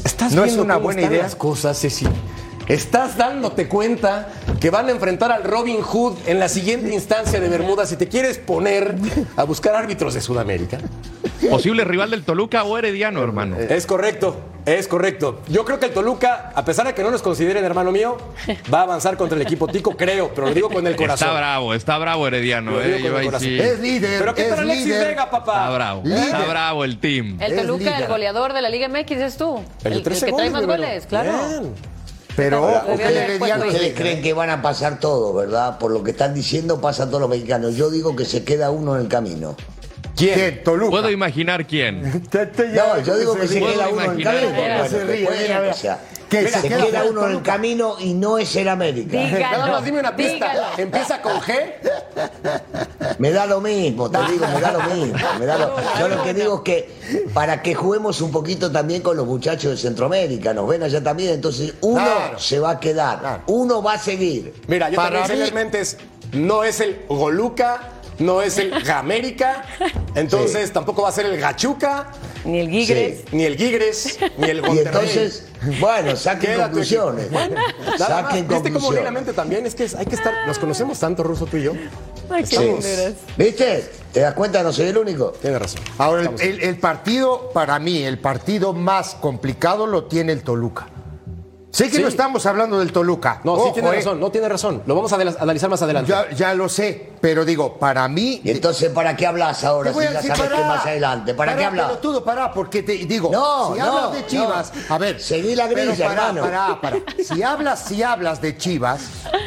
[0.03, 1.23] ¿Estás ¿No es una buena idea?
[1.23, 2.07] las cosas, Ceci?
[2.67, 7.49] ¿Estás dándote cuenta que van a enfrentar al Robin Hood en la siguiente instancia de
[7.49, 8.95] Bermuda si te quieres poner
[9.35, 10.77] a buscar árbitros de Sudamérica?
[11.49, 13.57] Posible rival del Toluca o Herediano, hermano.
[13.59, 15.39] Es correcto, es correcto.
[15.49, 18.17] Yo creo que el Toluca, a pesar de que no nos consideren hermano mío,
[18.73, 21.28] va a avanzar contra el equipo Tico, creo, pero lo digo con el corazón.
[21.30, 22.71] Está bravo, está bravo Herediano.
[22.71, 23.02] Lo digo Eh.
[23.02, 23.47] con Yo el ahí corazón.
[23.49, 23.60] sí.
[23.60, 25.08] Es líder, Pero ¿qué es tal Alexis líder.
[25.10, 25.54] Vega, papá?
[25.63, 26.19] Está bravo, Líder.
[26.19, 27.38] está bravo el team.
[27.41, 28.02] El Es Toluca, líder.
[28.02, 29.62] el goleador de la Liga MX es tú.
[29.84, 30.84] El de El, 13 que trae goles, más Rivero.
[30.84, 31.32] goles, claro.
[31.32, 31.73] Bien.
[32.36, 35.78] Pero el Herediano puesto Ustedes creen que van a pasar todos, ¿verdad?
[35.78, 37.76] Por lo que están diciendo, pasan todos los mexicanos.
[37.76, 39.56] Yo digo que se queda uno en el camino.
[40.15, 40.34] ¿Quién?
[40.36, 40.63] ¿Quién?
[40.63, 40.91] Toluca.
[40.91, 42.23] Puedo imaginar quién.
[42.34, 44.88] No, yo digo que se queda uno en el camino.
[44.89, 45.71] Se ríe, después, mira, mira.
[45.71, 45.99] o sea,
[46.30, 49.17] Que se se queda queda uno en el camino y no es el América.
[49.19, 49.58] Dígalo.
[49.58, 50.49] Nada más dime una pista.
[50.52, 50.63] Dígalo.
[50.78, 51.73] Empieza con G.
[53.19, 55.17] Me da lo mismo, te digo, me da lo mismo.
[55.39, 59.02] me da lo- Yo lo que digo es que para que juguemos un poquito también
[59.02, 62.39] con los muchachos de Centroamérica, nos ven allá también, entonces uno Claro.
[62.39, 63.43] se va a quedar, Claro.
[63.47, 64.54] uno va a seguir.
[64.67, 65.97] Mira, yo Para también sé
[66.34, 67.80] mí- no es el Goluca,
[68.19, 69.63] no es el Jamérica,
[70.15, 72.12] entonces tampoco va a ser el Gachuca,
[72.45, 73.19] Ni el Gigres.
[73.19, 73.26] Sí.
[73.36, 74.86] ni el Gigres, ni el Y Monterrey.
[74.88, 75.47] entonces,
[75.80, 77.32] bueno, saquen Queda tu conclusiones.
[77.32, 77.56] Bueno.
[77.97, 79.65] Saquen ¿Viste cómo la mente también?
[79.65, 81.73] Es que hay que estar, nos conocemos tanto, Ruso, tú y yo.
[82.30, 83.15] Ay, qué Sí.
[83.38, 83.89] ¿Viste?
[84.12, 84.62] ¿Te das cuenta?
[84.63, 85.32] No soy el único.
[85.41, 85.82] Tienes razón.
[85.97, 90.43] Ahora, el, Estamos- el- el partido, para mí, el partido más complicado lo tiene el
[90.43, 90.88] Toluca.
[91.73, 92.01] Sé que Sí.
[92.03, 93.41] no estamos hablando del Toluca.
[93.43, 93.93] No, sí tiene eh.
[93.93, 94.83] razón, no tiene razón.
[94.86, 96.12] Lo vamos a analizar más adelante.
[96.12, 98.41] Ya, ya lo sé, pero digo, para mí.
[98.43, 100.67] Y entonces, ¿para qué hablas ahora Te voy si a ya decir, sabes que pará,
[100.67, 101.33] más adelante?
[101.33, 101.99] ¿Para, qué hablas?
[101.99, 104.93] todo pará, porque te digo, No, si no, hablas de Chivas, no.
[104.93, 105.19] a ver.
[105.19, 106.41] Seguí la pero grilla, pará, hermano.
[106.43, 106.97] Pará, pará.
[107.23, 109.01] Si hablas, si hablas de Chivas,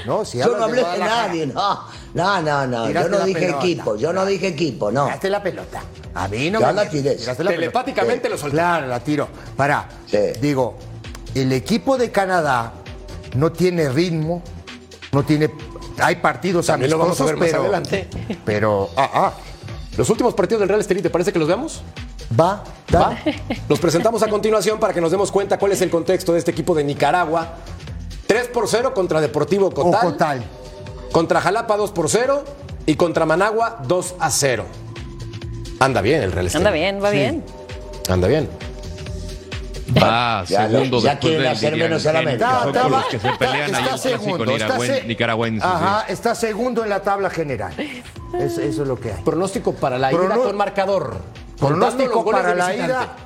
[0.05, 0.25] ¿no?
[0.25, 1.79] Si Yo no hablé de nadie, no.
[2.13, 2.87] No, no, no.
[2.89, 3.59] Tiraste Yo no dije pelota.
[3.59, 5.05] equipo, yo no dije equipo, no.
[5.05, 5.81] Tiraste la pelota.
[6.15, 7.15] A mí no Ya me la tiré.
[7.15, 8.57] Telepáticamente lo solté.
[8.57, 9.29] Claro, la tiro.
[9.57, 9.87] Pará.
[10.07, 10.19] Sí.
[10.41, 10.77] Digo,
[11.41, 12.73] el equipo de Canadá
[13.35, 14.43] no tiene ritmo,
[15.13, 15.51] no tiene.
[15.99, 17.63] Hay partidos También lo vamos a amistosos, ver más pero.
[17.63, 18.09] adelante.
[18.45, 18.91] Pero.
[18.97, 19.33] Ah, ah.
[19.97, 21.83] Los últimos partidos del Real Estelí, ¿te parece que los veamos?
[22.39, 22.63] Va,
[22.95, 23.17] ¿Va?
[23.69, 26.51] Los presentamos a continuación para que nos demos cuenta cuál es el contexto de este
[26.51, 27.55] equipo de Nicaragua.
[28.27, 30.01] 3 por 0 contra Deportivo O Cotal.
[30.01, 30.45] Cotal.
[31.13, 32.45] Contra Jalapa 2 por 0
[32.85, 34.65] y contra Managua 2 a 0.
[35.79, 36.61] Anda bien el Real Estelí.
[36.65, 37.45] Anda bien, va bien.
[38.09, 38.49] Anda bien.
[39.91, 42.85] Va Ya segundo ya después quieren del hacer menos a la son Está- con los
[43.01, 45.67] está- que se está- pelean está clásico segundo, está se- nicaragüense.
[45.67, 47.73] Ajá, está segundo en la tabla general.
[47.79, 49.23] Eso, eso es lo que hay.
[49.23, 51.17] Pronóstico para la ida Prono- con marcador.
[51.59, 53.17] Pronóstico para la ida,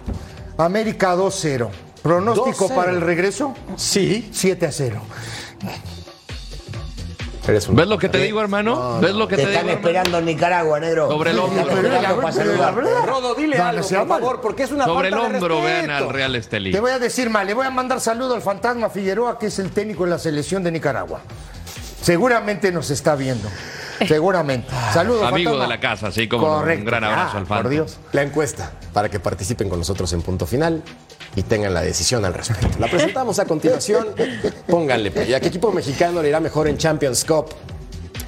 [0.59, 1.71] América 2-0.
[2.03, 2.75] Pronóstico 2-0.
[2.77, 4.29] para el regreso, Sí.
[4.33, 5.01] 7 a 0.
[7.51, 9.01] Eres un- ¿Ves lo que te digo, hermano?
[9.01, 11.09] ¿Ves lo que Te están esperando en Nicaragua, negro.
[11.09, 11.65] Sobre el hombro.
[13.07, 15.91] Rodo, dile No, algo, por favor, porque es una Sobre el falta de hombro vean
[15.91, 16.73] al Real Estelí.
[16.73, 19.59] Te voy a decir mal, le voy a mandar saludo al fantasma Figueroa, que es
[19.59, 21.21] el técnico de la selección de Nicaragua.
[22.01, 23.49] Seguramente nos está viendo.
[24.07, 24.69] Seguramente.
[24.93, 25.63] Saludos, Amigo fantasma.
[25.63, 27.69] de la casa, así como un gran abrazo Ah, al Por Fanta.
[27.69, 27.99] Dios.
[28.13, 30.83] La encuesta para que participen con nosotros en punto final
[31.37, 32.69] y tengan la decisión al respecto.
[32.79, 34.09] La presentamos a continuación.
[34.67, 35.35] Pónganle play.
[35.35, 37.47] ¿A qué equipo mexicano le irá mejor en Champions Cup?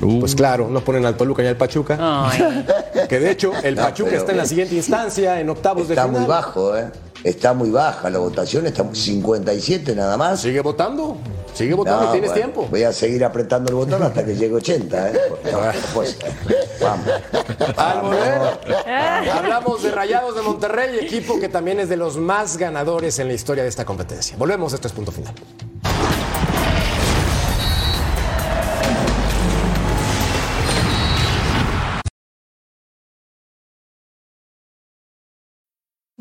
[0.02, 0.20] Uh.
[0.20, 1.96] Pues claro, no ponen al Toluca ni al Pachuca.
[2.00, 2.66] Ay.
[3.08, 6.04] Que de hecho, el No, Pachuca está en la siguiente instancia, en octavos de Está
[6.06, 6.20] final.
[6.20, 6.90] muy bajo, ¿eh?
[7.24, 10.40] Está muy baja la votación, está 57 nada más.
[10.40, 11.18] ¿Sigue votando?
[11.54, 12.68] Sigue votando, No, tienes bueno, tiempo.
[12.70, 15.20] Voy a seguir apretando el botón hasta que llegue 80, ¿eh?
[15.28, 15.50] Porque
[15.94, 16.18] pues,
[16.80, 17.06] vamos.
[17.76, 23.18] Al volver, hablamos de Rayados de Monterrey, equipo que también es de los más ganadores
[23.18, 24.36] en la historia de esta competencia.
[24.38, 25.34] Volvemos, esto es punto final.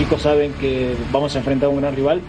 [0.00, 2.22] Chicos saben que vamos a enfrentar a un gran rival,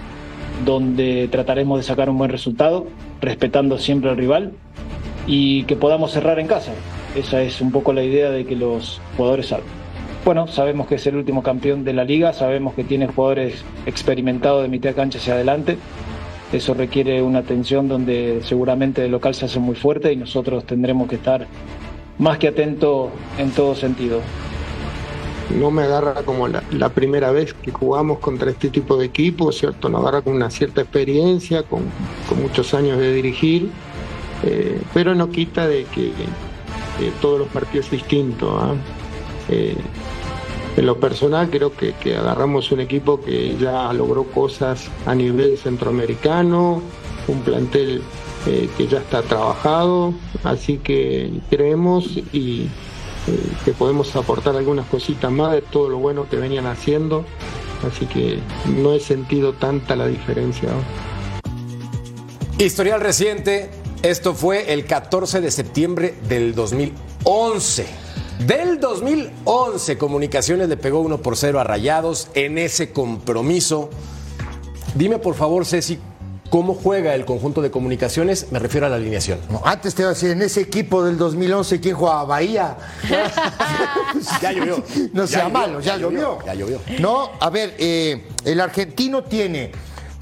[0.65, 2.85] donde trataremos de sacar un buen resultado,
[3.21, 4.51] respetando siempre al rival
[5.25, 6.73] y que podamos cerrar en casa.
[7.15, 9.63] Esa es un poco la idea de que los jugadores saben.
[10.25, 14.63] Bueno, sabemos que es el último campeón de la liga, sabemos que tiene jugadores experimentados
[14.63, 15.77] de mitad cancha hacia adelante.
[16.51, 21.07] Eso requiere una atención donde seguramente el local se hace muy fuerte y nosotros tendremos
[21.07, 21.47] que estar
[22.19, 24.19] más que atentos en todo sentido.
[25.57, 29.57] No me agarra como la, la primera vez que jugamos contra este tipo de equipos,
[29.57, 29.89] ¿cierto?
[29.89, 31.83] Nos agarra con una cierta experiencia, con,
[32.41, 33.69] muchos años de dirigir,
[34.43, 36.11] eh, pero no quita de que
[37.21, 38.57] todos los partidos es distinto.
[38.59, 38.75] ¿ah?
[39.49, 39.75] Eh,
[40.77, 45.57] en lo personal creo que, que agarramos un equipo que ya logró cosas a nivel
[45.57, 46.81] centroamericano,
[47.27, 48.01] un plantel
[48.47, 52.67] eh, que ya está trabajado, así que creemos y
[53.27, 57.25] eh, que podemos aportar algunas cositas más de todo lo bueno que venían haciendo,
[57.87, 60.69] así que no he sentido tanta la diferencia.
[62.57, 63.69] Historial reciente,
[64.03, 67.85] esto fue el 14 de septiembre del 2011.
[68.45, 73.91] Del 2011, Comunicaciones le pegó 1 por 0 a Rayados en ese compromiso.
[74.95, 75.99] Dime por favor, Ceci,
[76.51, 78.51] ¿cómo juega el conjunto de comunicaciones?
[78.51, 79.39] Me refiero a la alineación.
[79.49, 82.25] No, antes te iba a decir, en ese equipo del 2011, ¿quién jugaba?
[82.25, 82.77] Bahía.
[84.41, 84.83] Ya llovió.
[85.13, 86.39] No sea malo, ya, ya llovió.
[86.39, 86.81] llovió, ya llovió.
[86.99, 89.71] No, a ver, eh, el argentino tiene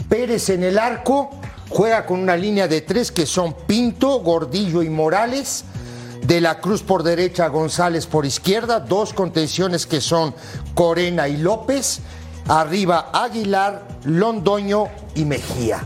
[0.07, 1.31] Pérez en el arco,
[1.69, 5.65] juega con una línea de tres que son Pinto, Gordillo y Morales.
[6.23, 10.35] De la Cruz por derecha, González por izquierda, dos contenciones que son
[10.75, 12.01] Corena y López.
[12.47, 15.81] Arriba Aguilar, Londoño y Mejía.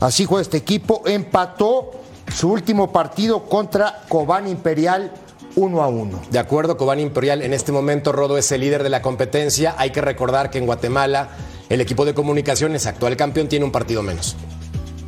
[0.00, 1.02] Así juega este equipo.
[1.06, 1.90] Empató
[2.34, 5.12] su último partido contra Cobán Imperial
[5.56, 6.20] 1 a 1.
[6.30, 9.74] De acuerdo, Cobán Imperial en este momento Rodo es el líder de la competencia.
[9.76, 11.30] Hay que recordar que en Guatemala
[11.68, 14.36] el equipo de comunicaciones actual campeón tiene un partido menos.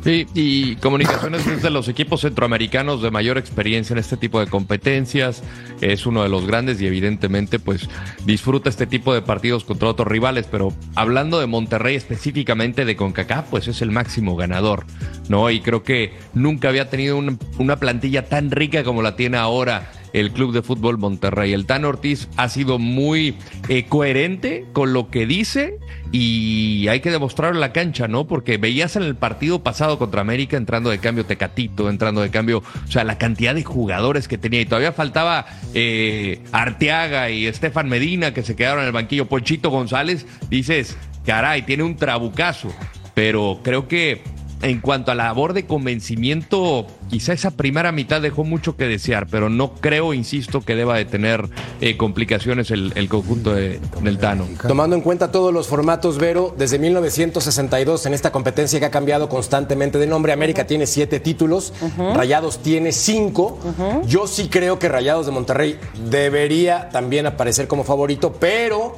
[0.03, 4.47] Sí, y Comunicaciones es de los equipos centroamericanos de mayor experiencia en este tipo de
[4.47, 5.43] competencias.
[5.79, 7.87] Es uno de los grandes y evidentemente pues
[8.25, 10.47] disfruta este tipo de partidos contra otros rivales.
[10.49, 14.85] Pero hablando de Monterrey específicamente de CONCACAF, pues es el máximo ganador,
[15.29, 15.51] ¿no?
[15.51, 19.91] Y creo que nunca había tenido un- una plantilla tan rica como la tiene ahora
[20.13, 21.53] el Club de Fútbol Monterrey.
[21.53, 23.35] El Tan Ortiz ha sido muy
[23.69, 25.77] eh, coherente con lo que dice
[26.11, 28.27] y hay que demostrarlo en la cancha, ¿no?
[28.27, 32.59] Porque veías en el partido pasado contra América entrando de cambio Tecatito, entrando de cambio,
[32.59, 37.87] o sea, la cantidad de jugadores que tenía y todavía faltaba eh, Arteaga y Estefan
[37.87, 42.73] Medina que se quedaron en el banquillo, Ponchito González, dices, caray, tiene un trabucazo,
[43.13, 44.21] pero creo que
[44.61, 49.27] en cuanto a la labor de convencimiento, quizá esa primera mitad dejó mucho que desear,
[49.27, 51.49] pero no creo, insisto, que deba de tener
[51.81, 54.45] eh, complicaciones el, el conjunto de- del Tano.
[54.67, 59.29] Tomando en cuenta todos los formatos, Vero, desde 1962 en esta competencia que ha cambiado
[59.29, 61.73] constantemente de nombre, América tiene siete títulos,
[62.15, 63.57] Rayados tiene cinco.
[64.05, 68.97] Yo sí creo que Rayados de Monterrey debería también aparecer como favorito, pero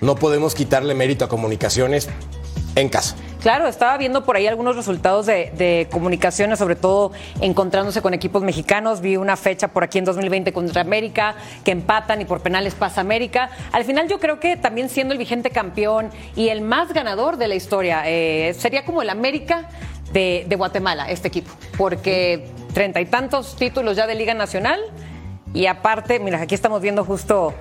[0.00, 2.08] no podemos quitarle mérito a comunicaciones
[2.74, 3.16] en casa.
[3.42, 9.00] Claro, estaba viendo por ahí algunos resultados de, comunicaciones, sobre todo encontrándose con equipos mexicanos.
[9.00, 13.00] Vi una fecha por aquí en 2020 contra América, que empatan y por penales pasa
[13.00, 13.50] América.
[13.72, 17.48] Al final yo creo que también siendo el vigente campeón y el más ganador de
[17.48, 19.68] la historia, eh, sería como el América
[20.12, 24.80] de, de Guatemala, este equipo, porque treinta y tantos títulos ya de Liga Nacional
[25.54, 27.54] y aparte, mira, aquí estamos viendo justo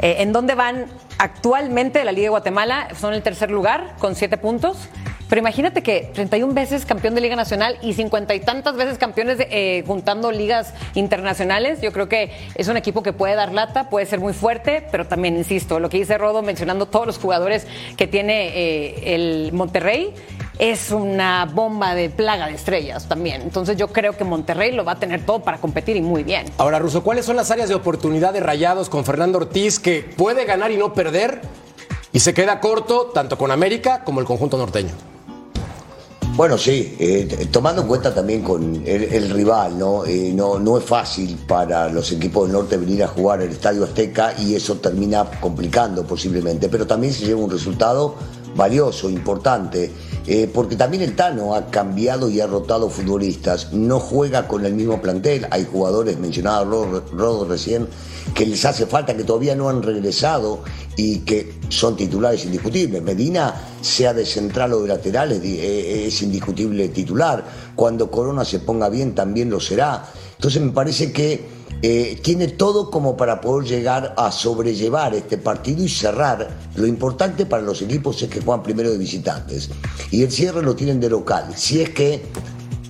[0.00, 0.86] eh, en dónde van
[1.18, 2.88] actualmente la Liga de Guatemala.
[2.98, 4.88] Son el tercer lugar con siete puntos.
[5.34, 9.36] Pero imagínate que 31 veces campeón de Liga Nacional y 50 y tantas veces campeones
[9.36, 11.80] de, eh, juntando ligas internacionales.
[11.80, 15.08] Yo creo que es un equipo que puede dar lata, puede ser muy fuerte, pero
[15.08, 17.66] también, insisto, lo que dice Rodo mencionando todos los jugadores
[17.96, 20.14] que tiene eh, el Monterrey
[20.60, 23.42] es una bomba de plaga de estrellas también.
[23.42, 26.46] Entonces yo creo que Monterrey lo va a tener todo para competir y muy bien.
[26.58, 30.44] Ahora, Russo, ¿cuáles son las áreas de oportunidad de Rayados con Fernando Ortiz que puede
[30.44, 31.40] ganar y no perder
[32.12, 34.92] y se queda corto tanto con América como el conjunto norteño?
[36.36, 40.04] Bueno, sí, eh, tomando en cuenta también con el, rival, ¿no?
[40.04, 40.58] Eh, ¿no?
[40.58, 44.56] No es fácil para los equipos del norte venir a jugar el Estadio Azteca y
[44.56, 48.16] eso termina complicando posiblemente, pero también se lleva un resultado
[48.54, 49.90] valioso, importante,
[50.26, 54.74] eh, porque también el Tano ha cambiado y ha rotado futbolistas, no juega con el
[54.74, 57.88] mismo plantel, hay jugadores, mencionaba Rodo recién,
[58.34, 60.62] que les hace falta, que todavía no han regresado
[60.96, 63.02] y que son titulares indiscutibles.
[63.02, 67.44] Medina, sea de central o de lateral, es, eh, es indiscutible titular.
[67.76, 70.06] Cuando Corona se ponga bien, también lo será.
[70.36, 75.84] Entonces me parece que eh, tiene todo como para poder llegar a sobrellevar este partido
[75.84, 76.48] y cerrar.
[76.76, 79.68] Lo importante para los equipos es que juegan primero de visitantes
[80.10, 81.44] y el cierre lo tienen de local.
[81.54, 82.22] Si es que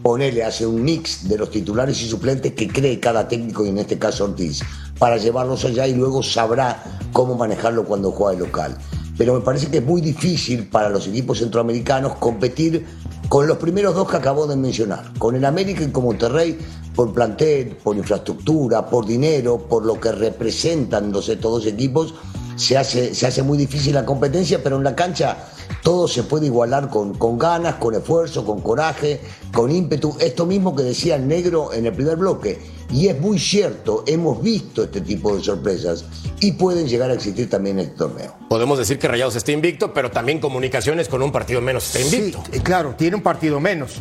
[0.01, 3.79] ponele, hace un mix de los titulares y suplentes que cree cada técnico y en
[3.79, 4.61] este caso Ortiz
[4.97, 8.79] para llevarlos allá y luego sabrá cómo manejarlo cuando juega de local.
[9.19, 12.87] Pero me parece que es muy difícil para los equipos centroamericanos competir
[13.29, 16.59] con los primeros dos que acabo de mencionar, con el América y con Monterrey,
[16.95, 22.15] por plantel, por infraestructura, por dinero, por lo que representan los, estos dos equipos,
[22.57, 25.37] se hace, se hace muy difícil la competencia, pero en la cancha
[25.83, 29.21] todo se puede igualar con, con ganas, con esfuerzo, con coraje,
[29.53, 30.17] con ímpetu.
[30.21, 32.61] Esto mismo que decía el negro en el primer bloque.
[32.91, 36.05] Y es muy cierto, hemos visto este tipo de sorpresas
[36.41, 38.35] y pueden llegar a existir también en este torneo.
[38.49, 42.43] Podemos decir que Rayados está invicto, pero también Comunicaciones con un partido menos está invicto.
[42.51, 43.95] Sí, eh, claro, tiene un partido menos,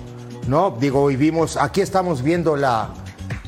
[0.47, 0.75] ¿no?
[0.79, 2.89] Digo, y vimos, aquí estamos viendo la,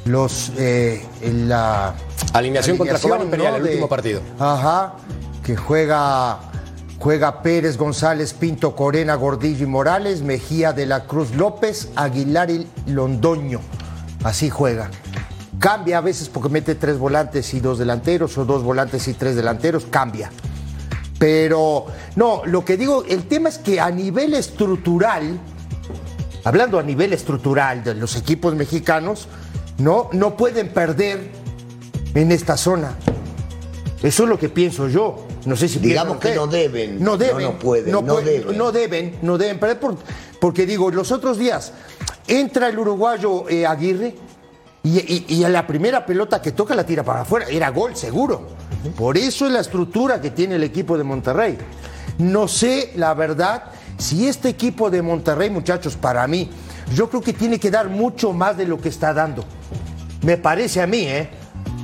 [0.05, 1.93] los, eh, la
[2.33, 3.57] Alineación contra Cobán Imperial, ¿no?
[3.57, 4.21] el De- último partido.
[4.39, 4.95] Ajá,
[5.43, 6.39] que juega,
[6.99, 12.67] juega Pérez, González, Pinto, Corena, Gordillo y Morales, Mejía de la Cruz López, Aguilar y
[12.87, 13.59] Londoño.
[14.23, 14.89] Así juega.
[15.59, 19.35] Cambia a veces porque mete tres volantes y dos delanteros, o dos volantes y tres
[19.35, 20.31] delanteros, cambia.
[21.17, 25.39] Pero, no, lo que digo, el tema es que a nivel estructural,
[26.43, 29.27] hablando a nivel estructural de los equipos mexicanos,
[29.77, 31.31] no, no pueden perder
[32.13, 32.95] en esta zona.
[34.03, 35.24] Eso es lo que pienso yo.
[35.45, 37.43] No sé si Digamos que no deben, No deben.
[37.43, 38.57] no pueden, no deben.
[38.57, 39.59] no deben, no deben
[40.39, 41.71] porque digo, los otros días
[42.27, 44.15] entra el uruguayo eh, Aguirre
[44.83, 47.47] y, y- y a la primera pelota que toca la tira para afuera.
[47.49, 48.47] Era gol seguro.
[48.97, 51.57] Por eso es la estructura que tiene el equipo de Monterrey.
[52.19, 53.63] No sé, la verdad,
[53.97, 56.49] si este equipo de Monterrey, muchachos, para mí,
[56.93, 59.43] yo creo que tiene que dar mucho más de lo que está dando.
[60.21, 61.29] Me parece a mí, ¿eh?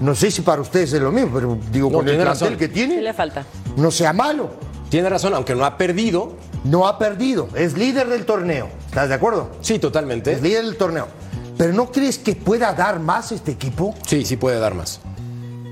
[0.01, 2.47] No sé si para ustedes es lo mismo, pero digo, No, con el tiene plantel
[2.49, 2.59] razón.
[2.59, 3.45] que tiene, le falta.
[3.77, 4.49] no sea malo.
[4.89, 6.33] Tiene razón, aunque no ha perdido.
[6.63, 8.67] No ha perdido, es líder del torneo.
[8.87, 9.49] ¿Estás de acuerdo?
[9.61, 10.31] Sí, totalmente.
[10.33, 11.07] Es líder del torneo.
[11.57, 13.95] Pero ¿no crees que pueda dar más este equipo?
[14.05, 14.99] Sí, sí puede dar más.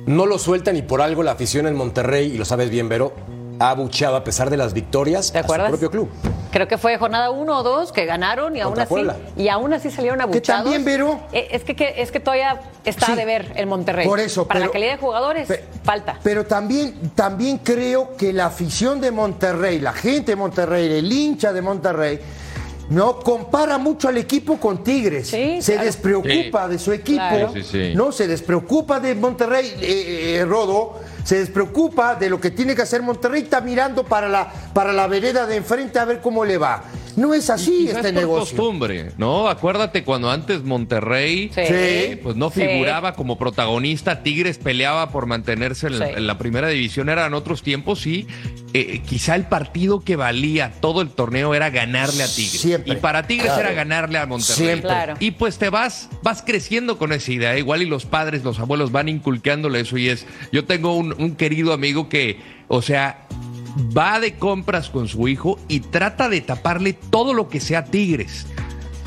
[0.07, 3.13] No lo sueltan y por algo la afición en Monterrey, y lo sabes bien, Vero,
[3.59, 6.09] ha abucheado a pesar de las victorias ¿Te a su propio club.
[6.51, 9.17] Creo que fue jornada uno o dos que ganaron y aún así Puebla.
[9.37, 10.63] y aún así salieron abuchados.
[10.63, 11.19] también, Vero.
[11.33, 13.15] Eh, Es que, que- es que todavía está Sí.
[13.15, 14.07] de ver el Monterrey.
[14.07, 15.49] Por eso, Para pero- la calidad de jugadores
[15.83, 16.17] falta.
[16.23, 21.51] Pero también, también creo que la afición de Monterrey, la gente de Monterrey, el hincha
[21.53, 22.19] de Monterrey,
[22.89, 25.27] no compara mucho al equipo con Tigres.
[25.27, 25.85] Sí, se claro.
[25.85, 26.71] despreocupa Sí.
[26.71, 27.17] de su equipo.
[27.19, 27.51] Claro.
[27.53, 27.93] Sí, sí, sí.
[27.95, 30.95] No, se despreocupa de Monterrey, eh, eh, Rodo.
[31.23, 33.43] Se despreocupa de lo que tiene que hacer Monterrey.
[33.43, 36.83] Está mirando para la, para la vereda de enfrente a ver cómo le va.
[37.19, 38.57] No es así Quizás este por negocio.
[38.57, 39.49] costumbre, ¿no?
[39.49, 41.61] Acuérdate cuando antes Monterrey Sí.
[41.63, 42.61] eh, pues no Sí.
[42.61, 46.13] figuraba como protagonista, Tigres peleaba por mantenerse en, la- Sí.
[46.15, 48.25] en la primera división, eran otros tiempos y
[48.73, 52.61] eh, quizá el partido que valía todo el torneo era ganarle a Tigres.
[52.61, 52.93] Siempre.
[52.93, 53.61] Y para Tigres Claro.
[53.61, 54.55] era ganarle a Monterrey.
[54.55, 54.89] Siempre.
[54.89, 55.15] Claro.
[55.19, 57.57] Y pues te vas, vas creciendo con esa idea.
[57.57, 59.97] Igual y los padres, los abuelos van inculcándole eso.
[59.97, 63.27] Y es, yo tengo un, un querido amigo que, o sea,
[63.97, 68.47] va de compras con su hijo y trata de taparle todo lo que sea Tigres.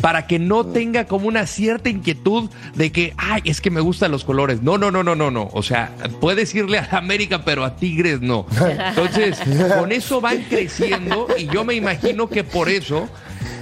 [0.00, 4.11] Para que no tenga como una cierta inquietud de que, ay, es que me gustan
[4.11, 4.61] los colores.
[4.61, 5.48] No, no, no, no, no, no.
[5.52, 8.46] O sea, puedes irle a América, pero a Tigres no.
[8.68, 9.38] Entonces,
[9.78, 13.08] con eso van creciendo y yo me imagino que por eso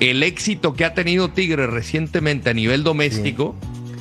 [0.01, 3.55] el éxito que ha tenido Tigres recientemente a nivel doméstico,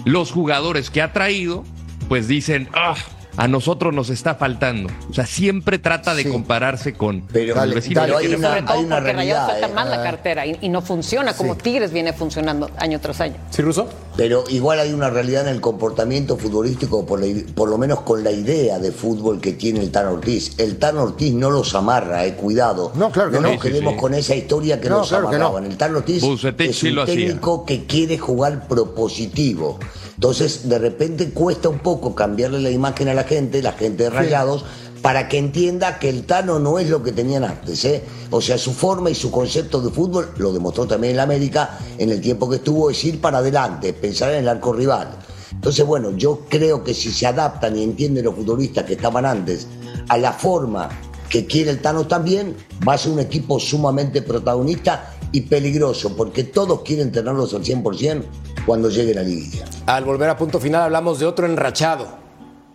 [0.06, 1.66] los jugadores que ha traído,
[2.08, 2.96] pues dicen, ah,
[3.40, 4.90] a nosotros nos está faltando.
[5.10, 8.02] O sea, siempre trata de compararse con Pero- con el dale, vecino.
[8.02, 9.74] dale, que hay una- Sobre todo hay una porque Rayados realidad, suelta eh.
[9.74, 13.36] mal la cartera y, y no funciona como Tigres viene funcionando año tras año.
[13.50, 13.88] ¿Sí, Ruso?
[14.18, 18.24] Pero igual hay una realidad en el comportamiento futbolístico, por, la- por lo menos con
[18.24, 20.60] la idea de fútbol que tiene el Tan Ortiz.
[20.60, 22.92] El Tan Ortiz no los amarra, eh, cuidado.
[22.96, 23.44] No, claro que no.
[23.44, 23.54] no.
[23.54, 24.00] nos Sí, sí, quedemos sí.
[24.02, 25.46] con esa historia que No, nos claro que no.
[25.48, 25.72] amarraban.
[25.72, 27.16] El Tan Ortiz Bucetich es sí un lo hacía.
[27.16, 29.80] técnico que quiere jugar propositivo.
[30.16, 34.10] Entonces, de repente cuesta un poco cambiarle la imagen a la gente, la gente de
[34.10, 34.66] Rayados,
[35.02, 37.86] para que entienda que el Tano no es lo que tenían antes.
[37.86, 38.04] ¿eh?
[38.32, 41.78] O sea, su forma y su concepto de fútbol, lo demostró también en la América
[41.98, 45.18] en el tiempo que estuvo, es ir para adelante, pensar en el arco rival.
[45.54, 49.68] Entonces, bueno, yo creo que si se adaptan y entienden los futbolistas que estaban antes
[50.10, 50.90] a la forma
[51.30, 52.56] que quiere el Tano también,
[52.88, 58.24] va a ser un equipo sumamente protagonista y peligroso, porque todos quieren tenerlos al 100%
[58.66, 59.66] cuando llegue la liguilla.
[59.86, 62.19] Al volver a punto final hablamos de otro enrachado.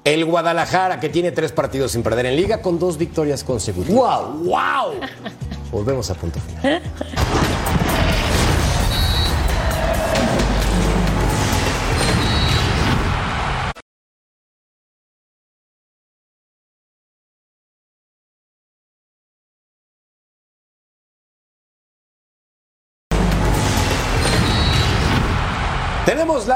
[0.04, 3.96] El Guadalajara, que tiene tres partidos sin perder en liga con dos victorias consecutivas.
[3.96, 4.44] ¡Wow!
[4.44, 5.00] ¡Wow!
[5.72, 6.82] Volvemos a punto final.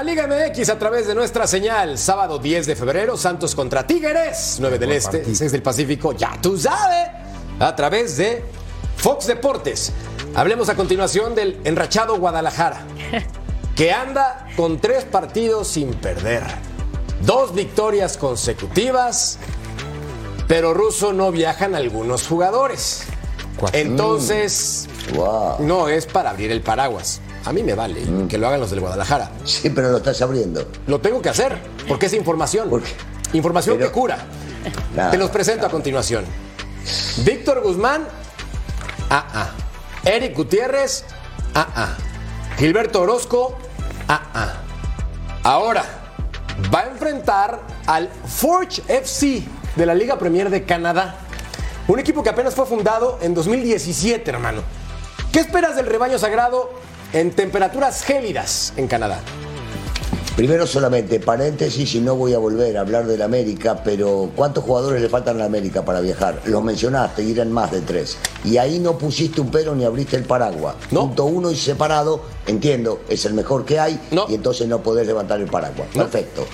[0.09, 1.99] Liga MX a través de nuestra señal.
[1.99, 6.57] Sábado 10 de febrero, Santos contra Tigres, 9 del Este, 6 del Pacífico, ya tú
[6.57, 7.11] sabes,
[7.61, 8.43] a través de
[8.97, 9.93] Fox Deportes.
[10.35, 12.87] Hablemos a continuación del enrachado Guadalajara,
[13.77, 16.43] que anda con tres partidos sin perder,
[17.21, 19.39] dos victorias consecutivas,
[20.47, 23.03] pero ruso no viajan algunos jugadores.
[23.75, 25.57] Entonces, Wow.
[25.61, 27.21] no es para abrir el paraguas.
[27.45, 29.31] A mí me vale que lo hagan los del Guadalajara.
[29.45, 30.67] Sí, pero lo estás abriendo.
[30.87, 32.69] Lo tengo que hacer, porque es información.
[32.69, 32.91] ¿Por qué?
[33.33, 34.19] Información Pero- que cura.
[34.95, 36.25] Nada, Te los presento a continuación.
[37.25, 38.07] Víctor Guzmán,
[39.11, 39.51] AA.
[40.05, 41.05] Eric Gutiérrez,
[41.55, 41.97] AA.
[42.59, 43.57] Gilberto Orozco,
[44.09, 44.55] AA.
[45.45, 45.85] Ahora,
[46.75, 49.43] va a enfrentar al Forge FC
[49.77, 51.17] de la Liga Premier de Canadá.
[51.87, 54.63] Un equipo que apenas fue fundado en 2017, hermano.
[55.33, 56.71] ¿Qué esperas del rebaño sagrado
[57.13, 59.21] en temperaturas gélidas en Canadá?
[60.37, 65.03] Primero solamente, paréntesis, y no voy a volver a hablar del América, pero ¿cuántos jugadores
[65.03, 66.41] le faltan a la América para viajar?
[66.45, 68.17] Los mencionaste, irán más de tres.
[68.45, 70.77] Y ahí no pusiste un pero ni abriste el paraguas.
[70.93, 71.01] No.
[71.07, 74.27] Punto uno y separado, entiendo, es el mejor que hay, No.
[74.29, 75.89] y entonces no podés levantar el paraguas.
[75.97, 76.03] No.
[76.05, 76.47] Perfecto.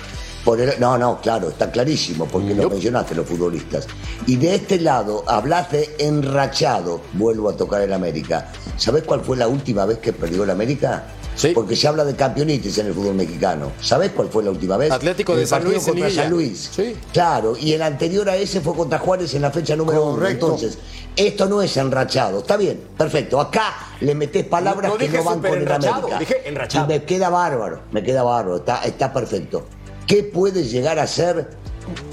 [0.45, 3.87] Por el- no, no, claro, está clarísimo, porque lo mencionaste los futbolistas.
[4.27, 8.51] Y de este lado, hablaste enrachado, vuelvo a tocar el América.
[8.77, 11.03] ¿Sabés cuál fue la última vez que perdió el América?
[11.35, 11.49] Sí.
[11.53, 13.71] Porque se habla de campeonitis en el fútbol mexicano.
[13.81, 14.91] ¿Sabés cuál fue la última vez?
[14.91, 16.09] Atlético de El San partido Luis contra.
[16.11, 16.69] San Luis.
[16.73, 16.95] Sí.
[17.11, 20.25] Claro, y el anterior a ese fue contra Juárez en la fecha número uno.
[20.27, 20.77] Entonces,
[21.15, 22.39] esto no es enrachado.
[22.39, 23.41] Está bien, perfecto.
[23.41, 26.19] Acá le metés palabras No que no van con el América.
[26.19, 26.85] dije enrachado.
[26.85, 28.57] Y me queda bárbaro, me queda bárbaro.
[28.57, 29.65] Está, está perfecto.
[30.07, 31.49] ¿Qué puede llegar a ser?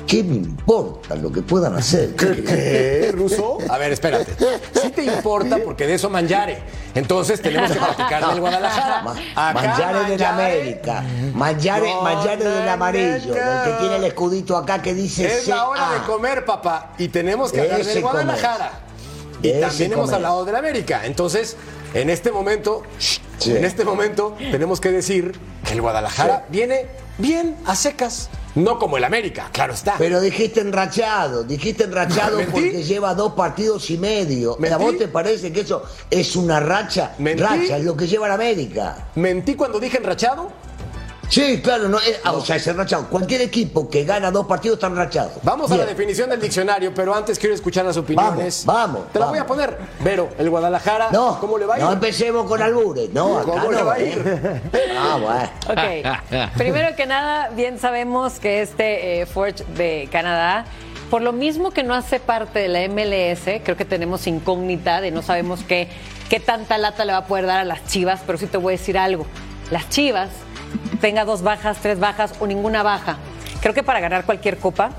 [0.07, 2.15] ¿Qué me importa lo que puedan hacer?
[2.15, 3.57] ¿Qué, Ruso?
[3.71, 4.33] A ver, espérate.
[4.81, 6.59] Sí te importa porque de eso manjare.
[6.95, 9.03] Entonces tenemos que platicar del Guadalajara.
[9.03, 14.57] Ma- Acá Mangiare del América, No, Mangiare no, del amarillo, del que tiene el escudito
[14.59, 16.93] acá que dice Es la hora de comer, papá.
[16.99, 18.25] Y tenemos que hablar del comer.
[18.27, 18.73] Guadalajara.
[19.43, 20.15] Y también hemos comer.
[20.17, 21.07] hablado del América.
[21.07, 21.57] Entonces,
[21.95, 23.21] en este momento, Sí.
[23.57, 25.33] en este momento, tenemos que decir
[25.65, 26.87] que el Guadalajara viene
[27.19, 28.29] bien a secas.
[28.55, 29.95] No como el América, claro está.
[29.97, 32.53] Pero dijiste enrachado, dijiste enrachado ¿Mentí?
[32.53, 34.59] porque lleva dos partidos y medio.
[34.73, 37.15] ¿A vos te parece que eso es una racha?
[37.19, 37.43] ¿Mentí?
[37.43, 39.09] Racha es lo que lleva la América.
[39.15, 40.51] ¿Mentí cuando dije enrachado?
[41.33, 43.09] Sí, claro, no, es- ah, o sea, es enrachado.
[43.09, 45.31] Cualquier equipo que gana dos partidos está enrachado.
[45.43, 48.65] Vamos a la definición del diccionario, pero antes quiero escuchar las opiniones.
[48.67, 49.39] Vamos, vamos, Te la vamos.
[49.39, 49.79] voy a poner.
[50.01, 51.85] Vero, el Guadalajara, No, ¿cómo le va a ir?
[51.85, 53.09] no empecemos con albures.
[53.15, 54.09] No, acá ¿Cómo no, le va a ¿eh?
[54.11, 54.63] ir?
[54.95, 55.51] Ah, bueno.
[55.71, 56.51] Ok.
[56.59, 60.67] Primero que nada, bien sabemos que este eh, Forge de Canadá,
[61.11, 65.11] por lo mismo que no hace parte de la MLS, creo que tenemos incógnita de
[65.11, 65.89] no sabemos qué,
[66.29, 68.75] qué tanta lata le va a poder dar a las Chivas, pero sí te voy
[68.75, 69.27] a decir algo.
[69.71, 70.29] Las Chivas,
[71.01, 73.19] tenga dos bajas, tres bajas o ninguna baja,
[73.61, 74.91] creo que para ganar cualquier copa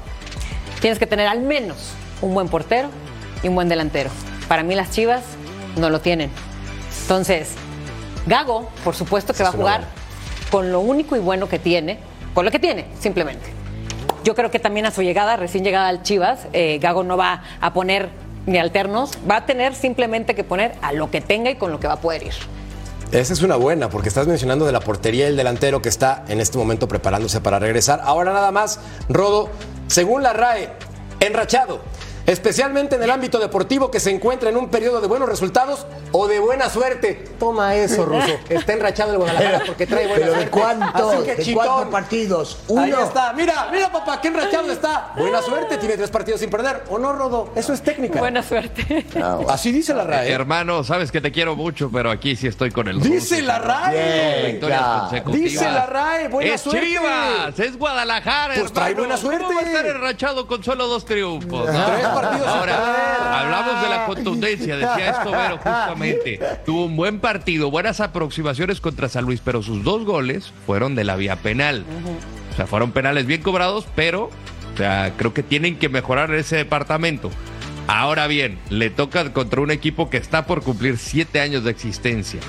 [0.81, 2.89] tienes que tener al menos un buen portero
[3.41, 4.09] y un buen delantero.
[4.47, 5.23] Para mí las Chivas
[5.77, 6.29] no lo tienen.
[7.01, 7.53] Entonces,
[8.25, 9.93] Gago, por supuesto que va a jugar buena.
[10.51, 11.99] con lo único y bueno que tiene,
[12.33, 13.51] con lo que tiene, simplemente.
[14.23, 17.43] Yo creo que también a su llegada, recién llegada al Chivas, eh, Gago no va
[17.59, 18.09] a poner
[18.45, 21.79] ni alternos, va a tener simplemente que poner a lo que tenga y con lo
[21.79, 22.33] que va a poder ir.
[23.13, 26.41] Esa es una buena, porque estás mencionando de la portería el delantero que está en
[26.41, 28.01] este momento preparándose para regresar.
[28.03, 29.51] Ahora nada más, Rodo,
[29.85, 30.71] según la RAE,
[31.19, 31.79] enrachado,
[32.25, 36.27] especialmente en el ámbito deportivo que se encuentra en un periodo de buenos resultados o
[36.29, 37.25] de buena suerte.
[37.37, 38.31] Toma eso, Ruso.
[38.47, 40.51] Está enrachado el Guadalajara porque trae buena ¿Pero de suerte.
[40.51, 41.09] cuánto?
[41.11, 41.65] Así que, ¿De chitón.
[41.65, 42.57] cuántos partidos?
[42.69, 43.03] Ahí ¿Uno?
[43.03, 43.33] está.
[43.33, 45.11] Mira, mira, papá, qué enrachado está.
[45.17, 46.83] Buena suerte, tiene tres partidos sin perder.
[46.89, 47.51] ¿O no, Rodo?
[47.55, 48.19] Eso es técnica.
[48.19, 49.05] Buena suerte.
[49.21, 49.49] Ah, bueno.
[49.51, 50.31] Así dice la RAE.
[50.31, 53.47] Hermano, sabes que te quiero mucho, pero aquí sí estoy con el Dice ruso.
[53.47, 54.59] la RAE.
[54.59, 55.33] Consecutivas.
[55.51, 56.87] Dice la RAE, buena es suerte.
[56.87, 58.53] Chivas, es Guadalajara.
[58.55, 59.43] Pues trae buena suerte.
[59.43, 61.65] ¿Cómo va a estar enrachado con solo dos triunfos?
[61.65, 63.33] Tres partidos sin Ahora, perder.
[63.33, 66.02] hablamos de la contundencia, decía esto Vero justamente.
[66.65, 71.03] Tuvo un buen partido, buenas aproximaciones contra San Luis, pero sus dos goles fueron de
[71.03, 71.85] la vía penal.
[72.51, 74.29] O sea, fueron penales bien cobrados, pero
[74.73, 77.31] o sea, creo que tienen que mejorar ese departamento.
[77.87, 82.39] Ahora bien, le toca contra un equipo que está por cumplir siete años de existencia.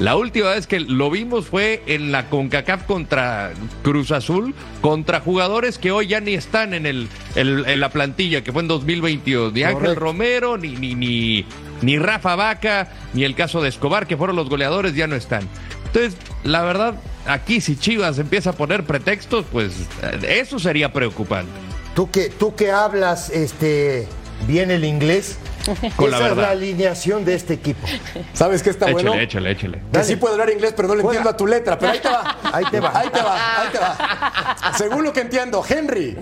[0.00, 3.52] La última vez que lo vimos fue en la CONCACAF contra
[3.82, 8.52] Cruz Azul, contra jugadores que hoy ya ni están en, el, en la plantilla, que
[8.52, 9.52] fue en 2022.
[9.52, 9.94] Ni Ángel.
[9.94, 11.46] Romero, ni, ni, ni,
[11.82, 15.48] ni Rafa Vaca, ni el caso de Escobar, que fueron los goleadores, ya no están.
[15.86, 16.94] Entonces, la verdad,
[17.26, 19.72] aquí si Chivas empieza a poner pretextos, pues
[20.02, 21.50] eh, eso sería preocupante.
[21.94, 24.06] Tú que, tú que hablas este,
[24.46, 25.36] bien el inglés,
[25.96, 26.42] Con la esa es verdad.
[26.42, 27.86] la alineación de este equipo.
[28.32, 29.22] ¿Sabes qué está échale, bueno?
[29.22, 29.78] échale, échale.
[29.78, 30.04] Que Dale.
[30.06, 31.78] sí puedo hablar inglés, pero no le entiendo a tu letra.
[31.78, 32.36] Pero ahí te va.
[32.52, 32.92] Ahí te va.
[32.98, 33.62] Ahí te va.
[33.62, 34.72] Ahí te va.
[34.76, 36.16] Según lo que entiendo, Henry,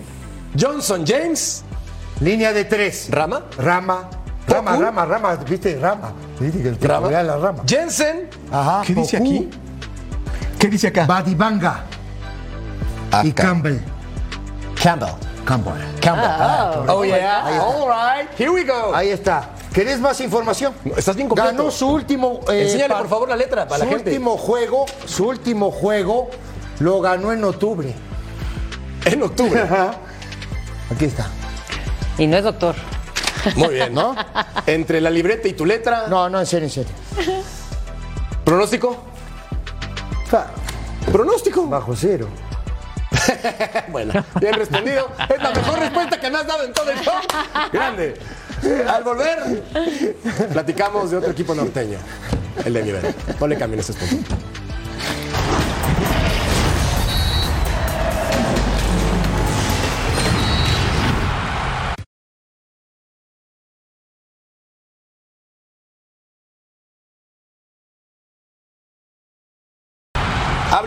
[0.60, 1.64] Johnson, James,
[2.20, 3.08] Línea de tres.
[3.10, 4.10] Rama, Rama.
[4.48, 4.82] Rama, Poku.
[4.82, 5.36] rama, rama.
[5.36, 5.78] ¿Viste?
[5.80, 6.12] Rama.
[6.38, 7.62] ¿Viste que el Rama, vea la rama?
[7.66, 8.82] Jensen, Ajá.
[8.86, 9.50] ¿Qué dice Poku, aquí?
[10.58, 11.06] ¿Qué dice acá?
[11.06, 11.84] Badibanga
[13.22, 13.42] y Acá.
[13.44, 13.78] Campbell.
[14.82, 15.08] Campbell.
[15.44, 15.74] Campbell.
[16.00, 16.88] Campbell.
[16.88, 17.46] Oh, yeah.
[17.46, 17.66] Ahí está.
[17.66, 18.30] All right.
[18.38, 18.94] Here we go.
[18.94, 19.50] Ahí está.
[19.72, 20.74] ¿Querés más información?
[20.96, 21.50] Estás bien completo.
[21.56, 22.40] Ganó su último.
[22.50, 24.10] eh, Enséñale, par- por favor, la letra para su la gente.
[24.10, 26.30] último juego, su último juego
[26.80, 27.94] lo ganó en octubre.
[29.04, 29.60] En octubre.
[29.62, 29.92] Ajá.
[30.92, 31.26] Aquí está.
[32.18, 32.74] Y no es doctor.
[33.56, 34.14] Muy bien, ¿no?
[34.66, 36.06] Entre la libreta y tu letra.
[36.08, 36.92] No, no, en serio, en serio.
[38.44, 39.04] ¿Pronóstico?
[41.10, 41.66] ¿Pronóstico?
[41.66, 42.28] Bajo cero.
[43.88, 45.08] Bueno, bien respondido.
[45.28, 47.14] Es la mejor respuesta que me has dado en todo el show.
[47.72, 48.14] Grande.
[48.88, 49.62] Al volver,
[50.52, 51.98] platicamos de otro equipo norteño,
[52.64, 53.14] el de nivel.
[53.38, 54.34] No le cambien ese punto.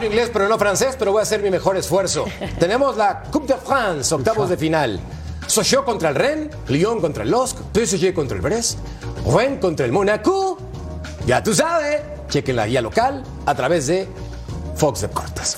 [0.03, 2.25] Hablo inglés, pero no francés, pero voy a hacer mi mejor esfuerzo.
[2.59, 4.99] Tenemos la Coupe de France, octavos de final.
[5.47, 8.79] Sochaux contra el Rennes, Lyon contra el LOSC, PSG contra el Brest,
[9.25, 10.57] Rouen contra el Monaco.
[11.25, 14.09] Ya tú sabes, chequen la guía local a través de
[14.75, 15.55] Fox Deportes.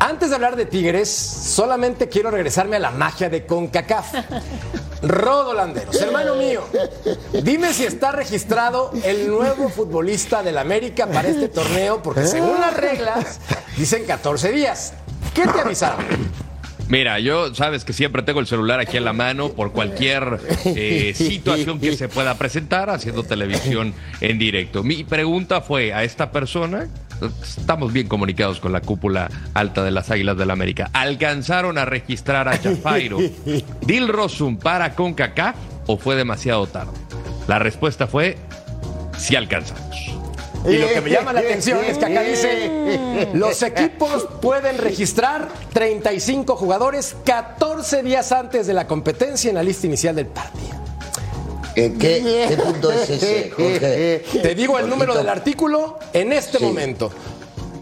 [0.00, 4.14] Antes de hablar de Tigres, solamente quiero regresarme a la magia de CONCACAF.
[5.02, 6.62] Rodo Landeros, hermano mío,
[7.42, 12.76] dime si está registrado el nuevo futbolista del América para este torneo, porque según las
[12.76, 13.40] reglas
[13.76, 14.94] dicen 14 días.
[15.34, 16.04] ¿Qué te avisaron?
[16.88, 21.14] Mira, yo sabes que siempre tengo el celular aquí en la mano por cualquier eh,
[21.16, 24.82] situación que se pueda presentar haciendo televisión en directo.
[24.82, 26.88] Mi pregunta fue a esta persona,
[27.42, 31.84] estamos bien comunicados con la cúpula alta de las Águilas del la América, ¿alcanzaron a
[31.84, 33.18] registrar a Chafairo
[33.86, 35.56] Dil Rosum para CONCACAF
[35.86, 36.92] o fue demasiado tarde?
[37.48, 38.36] La respuesta fue,
[39.18, 40.12] sí alcanzamos.
[40.68, 45.48] Y lo que me llama la atención es que acá dice, los equipos pueden registrar
[45.72, 50.81] 35 jugadores 14 días antes de la competencia en la lista inicial del partido.
[51.74, 54.24] Eh, ¿qué, qué punto es ese, Jorge?
[54.42, 56.64] Te digo el número del artículo en este Sí.
[56.64, 57.10] momento.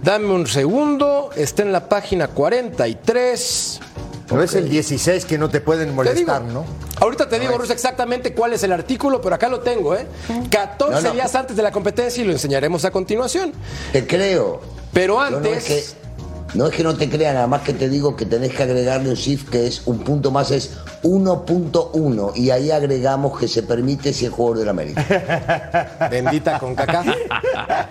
[0.02, 3.80] Dame un segundo, está en la página 43.
[4.30, 6.64] No es el 16 que no te pueden Te molestar, digo, ¿no?
[7.00, 10.06] ahorita te digo, Ruth, exactamente cuál es el artículo, pero acá lo tengo, ¿eh?
[10.50, 11.14] 14 No, no.
[11.14, 13.52] días antes de la competencia y lo enseñaremos a continuación.
[13.92, 14.60] Te creo.
[14.92, 15.96] Pero antes...
[16.54, 19.08] no, es que, no te crea, nada más que te digo que tenés que agregarle
[19.10, 24.12] un shift que es un punto más, es 1.1 y ahí agregamos que se permite
[24.12, 25.96] si es jugador del América.
[26.10, 27.04] Bendita con caca.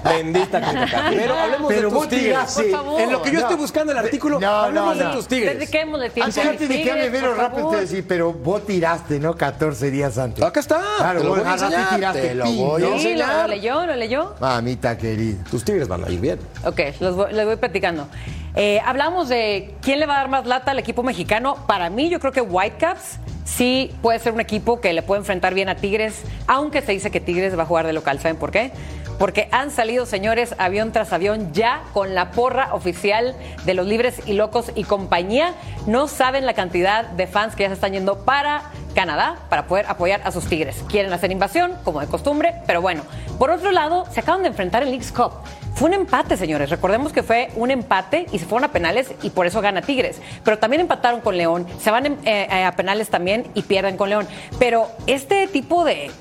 [0.03, 1.05] Bendita con caca.
[1.09, 2.37] Pero hablemos Pero de tus tigres.
[2.49, 2.71] Sí.
[2.99, 3.39] En lo que yo No.
[3.41, 5.11] estoy buscando el artículo, No, hablemos no, de no.
[5.15, 5.53] tus tigres.
[5.57, 6.39] Dediquémosle tiempo.
[6.41, 9.35] Antes, de que hable Vero rápido, te decir, pero vos tiraste, ¿no?
[9.35, 10.43] 14 días antes.
[10.43, 10.81] Acá está.
[10.97, 11.95] Claro, te lo vos voy a agarraste y enseñar.
[12.13, 12.99] tiraste Te lo voy.
[12.99, 14.35] Sí, lo, lo leyó, lo leyó.
[14.39, 15.43] Mamita querida.
[15.49, 16.39] Tus tigres van a ir bien.
[16.65, 18.07] Ok, los voy- les voy platicando.
[18.55, 21.55] Eh, hablamos de quién le va a dar más lata al equipo mexicano.
[21.67, 25.53] Para mí, yo creo que Whitecaps sí puede ser un equipo que le puede enfrentar
[25.53, 28.19] bien a Tigres, aunque se dice que Tigres va a jugar de local.
[28.19, 28.71] ¿Saben por qué?
[29.19, 33.35] porque han salido, señores, avión tras avión, ya con la porra oficial
[33.65, 35.53] de los libres y locos y compañía.
[35.85, 39.85] No saben la cantidad de fans que ya se están yendo para Canadá para poder
[39.87, 40.83] apoyar a sus Tigres.
[40.89, 43.03] Quieren hacer invasión, como de costumbre, pero bueno.
[43.37, 45.31] Por otro lado, se acaban de enfrentar en Leagues Cup.
[45.75, 46.69] Fue un empate, señores.
[46.69, 50.21] Recordemos que fue un empate y se fueron a penales y por eso gana Tigres.
[50.43, 54.27] Pero también empataron con León, se van eh, a penales también y pierden con León.
[54.59, 56.11] Pero este tipo de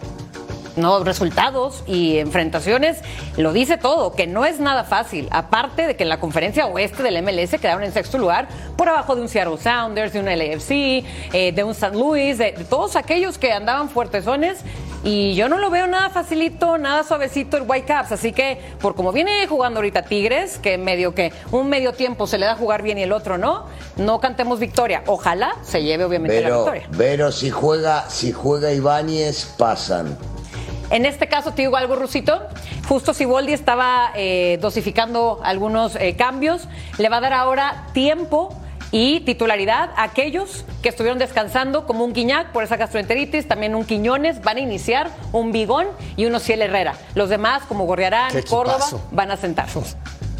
[0.78, 2.98] no resultados y enfrentaciones,
[3.36, 5.28] lo dice todo, que no es nada fácil.
[5.30, 9.14] Aparte de que en la conferencia oeste del MLS quedaron en sexto lugar, por abajo
[9.16, 10.70] de un Seattle Sounders, de un LAFC,
[11.32, 11.96] eh, de un St.
[11.96, 14.60] Louis, de, todos aquellos que andaban fuertesones.
[15.04, 18.12] Y yo no lo veo nada facilito, nada suavecito el Whitecaps.
[18.12, 22.36] Así que, por como viene jugando ahorita Tigres, que medio que un medio tiempo se
[22.36, 23.66] le da a jugar bien y el otro no,
[23.96, 25.04] no cantemos victoria.
[25.06, 26.88] Ojalá se lleve obviamente la victoria.
[26.96, 30.18] Pero si juega, si juega Ibáñez, pasan.
[30.90, 32.40] En este caso, te digo algo, Rusito.
[32.88, 38.54] Justo si Boldi estaba eh, dosificando algunos eh, cambios, le va a dar ahora tiempo
[38.90, 43.84] y titularidad a aquellos que estuvieron descansando, como un Quiñac por esa gastroenteritis, también un
[43.84, 46.94] Quiñones, van a iniciar un Bigón y uno Ciel Herrera.
[47.14, 49.80] Los demás, como Gorriarán, Córdoba, van a sentarse.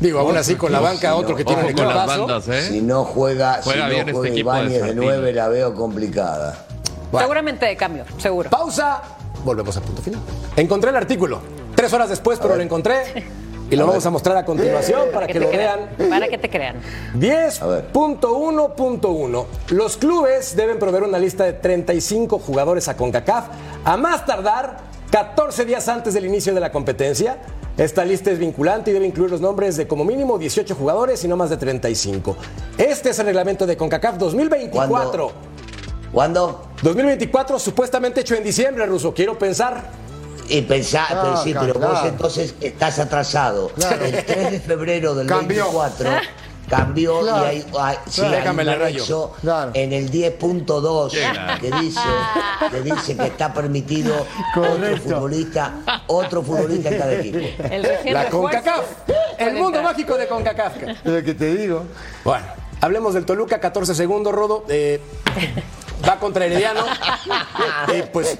[0.01, 2.62] Digo, aún así con la banca, otro que tiene con las bandas, ¿eh?
[2.62, 6.64] Si no juega, si no juega este Ibáñez de, de 9, la veo complicada.
[7.12, 8.49] Seguramente de cambio, seguro.
[8.49, 9.03] Pausa
[9.45, 10.20] volvemos al punto final.
[10.57, 11.41] Encontré el artículo,
[11.74, 13.26] tres horas después, pero lo encontré.
[13.70, 15.91] Y lo vamos a mostrar a continuación para, que, lo vean.
[16.09, 16.76] Para que te crean.
[17.14, 19.47] 10.1.1.
[19.70, 23.49] Los clubes deben proveer una lista de 35 jugadores a CONCACAF
[23.84, 24.78] a más tardar
[25.11, 27.36] 14 días antes del inicio de la competencia.
[27.76, 31.28] Esta lista es vinculante y debe incluir los nombres de como mínimo 18 jugadores y
[31.28, 32.36] no más de 35.
[32.78, 35.47] Este es el reglamento de CONCACAF 2024.
[36.12, 36.68] ¿Cuándo?
[36.82, 39.12] 2024, supuestamente hecho en diciembre, Ruso.
[39.12, 40.09] Quiero pensar.
[40.50, 43.70] Y pensar, ah, sí, pero vos entonces estás atrasado.
[43.76, 46.09] El 3 de febrero del 2024
[46.68, 51.11] cambió y hay, sí, Déjame en el 10.2
[51.61, 52.00] que dice
[52.70, 55.74] que dice que está permitido otro futbolista,
[56.06, 57.38] otro futbolista en cada equipo.
[58.11, 58.84] La CONCACAF,
[59.38, 60.82] el mundo mágico de CONCACAF.
[60.82, 61.84] Es lo que te digo.
[62.24, 62.46] Bueno,
[62.80, 64.64] hablemos del Toluca, 14 segundos, Rodo.
[64.68, 65.00] Eh,
[66.07, 66.84] va contra Herediano.
[67.99, 68.38] y pues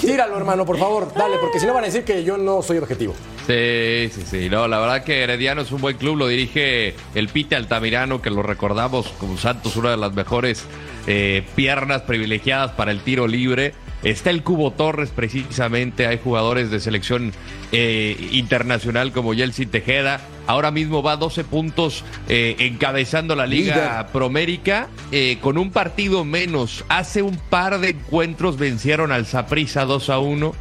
[0.00, 2.78] tíralo, hermano, por favor, dale, porque si no van a decir que yo no soy
[2.78, 3.14] objetivo.
[3.46, 4.50] Sí, sí, sí.
[4.50, 8.30] No, la verdad que Herediano es un buen club, lo dirige el Pite Altamirano, que
[8.30, 10.64] lo recordamos como Santos, una de las mejores
[11.06, 13.74] eh, piernas privilegiadas para el tiro libre.
[14.02, 17.32] Está el Cubo Torres precisamente, hay jugadores de selección
[17.72, 20.20] eh, internacional como Yeltsin Tejeda.
[20.50, 26.84] Ahora mismo va 12 puntos eh, encabezando la Liga Promérica eh, con un partido menos.
[26.88, 30.52] Hace un par de encuentros vencieron al Saprissa 2 a 1,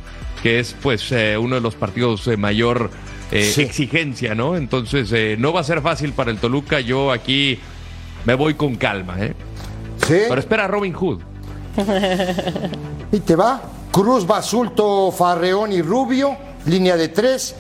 [0.44, 2.92] que es pues uno de los partidos de mayor
[3.32, 4.58] exigencia, ¿no?
[4.58, 6.82] Entonces no va a ser fácil para el Toluca.
[6.82, 7.58] Yo aquí
[8.26, 9.34] me voy con calma, ¿eh?
[10.06, 10.20] Sí.
[10.30, 11.22] Pero espera Robin Hood.
[13.12, 13.60] y te va.
[13.92, 16.38] Cruz, Basulto, Farreón y Rubio,
[16.68, 17.56] línea de tres.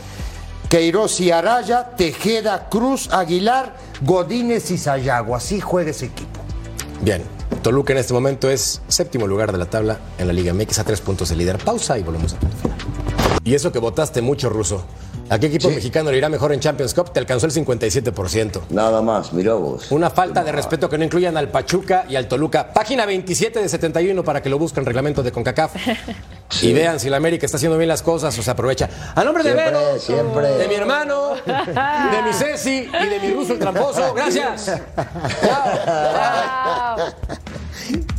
[0.70, 5.36] Queiroz y Araya, Tejeda, Cruz, Aguilar, Godínez y Sayago.
[5.36, 6.40] Así juega ese equipo.
[7.02, 7.24] Bien.
[7.64, 10.84] Toluca en este momento es séptimo lugar de la tabla en la Liga MX a
[10.84, 11.58] tres puntos de líder.
[11.58, 12.54] Pausa y volvemos a final.
[13.44, 14.86] Y eso que votaste mucho, Ruso.
[15.30, 17.14] ¿A qué equipo mexicano le irá mejor en Champions Cup?
[17.14, 18.62] Te alcanzó el 57%.
[18.70, 19.92] Nada más, mirá vos.
[19.92, 22.74] Una falta de respeto que no incluyan al Pachuca y al Toluca.
[22.74, 25.76] Página 27 de 71 para que lo busquen, reglamento de CONCACAF.
[26.64, 28.90] Y vean si la América está haciendo bien las cosas o se aprovecha.
[29.14, 30.48] A nombre de Vero, siempre.
[30.50, 34.16] de mi hermano, de mi Ceci y de mi ruso el tramposo.
[34.16, 34.66] Gracias.
[35.46, 36.98] Chao.
[36.98, 38.10] Chao.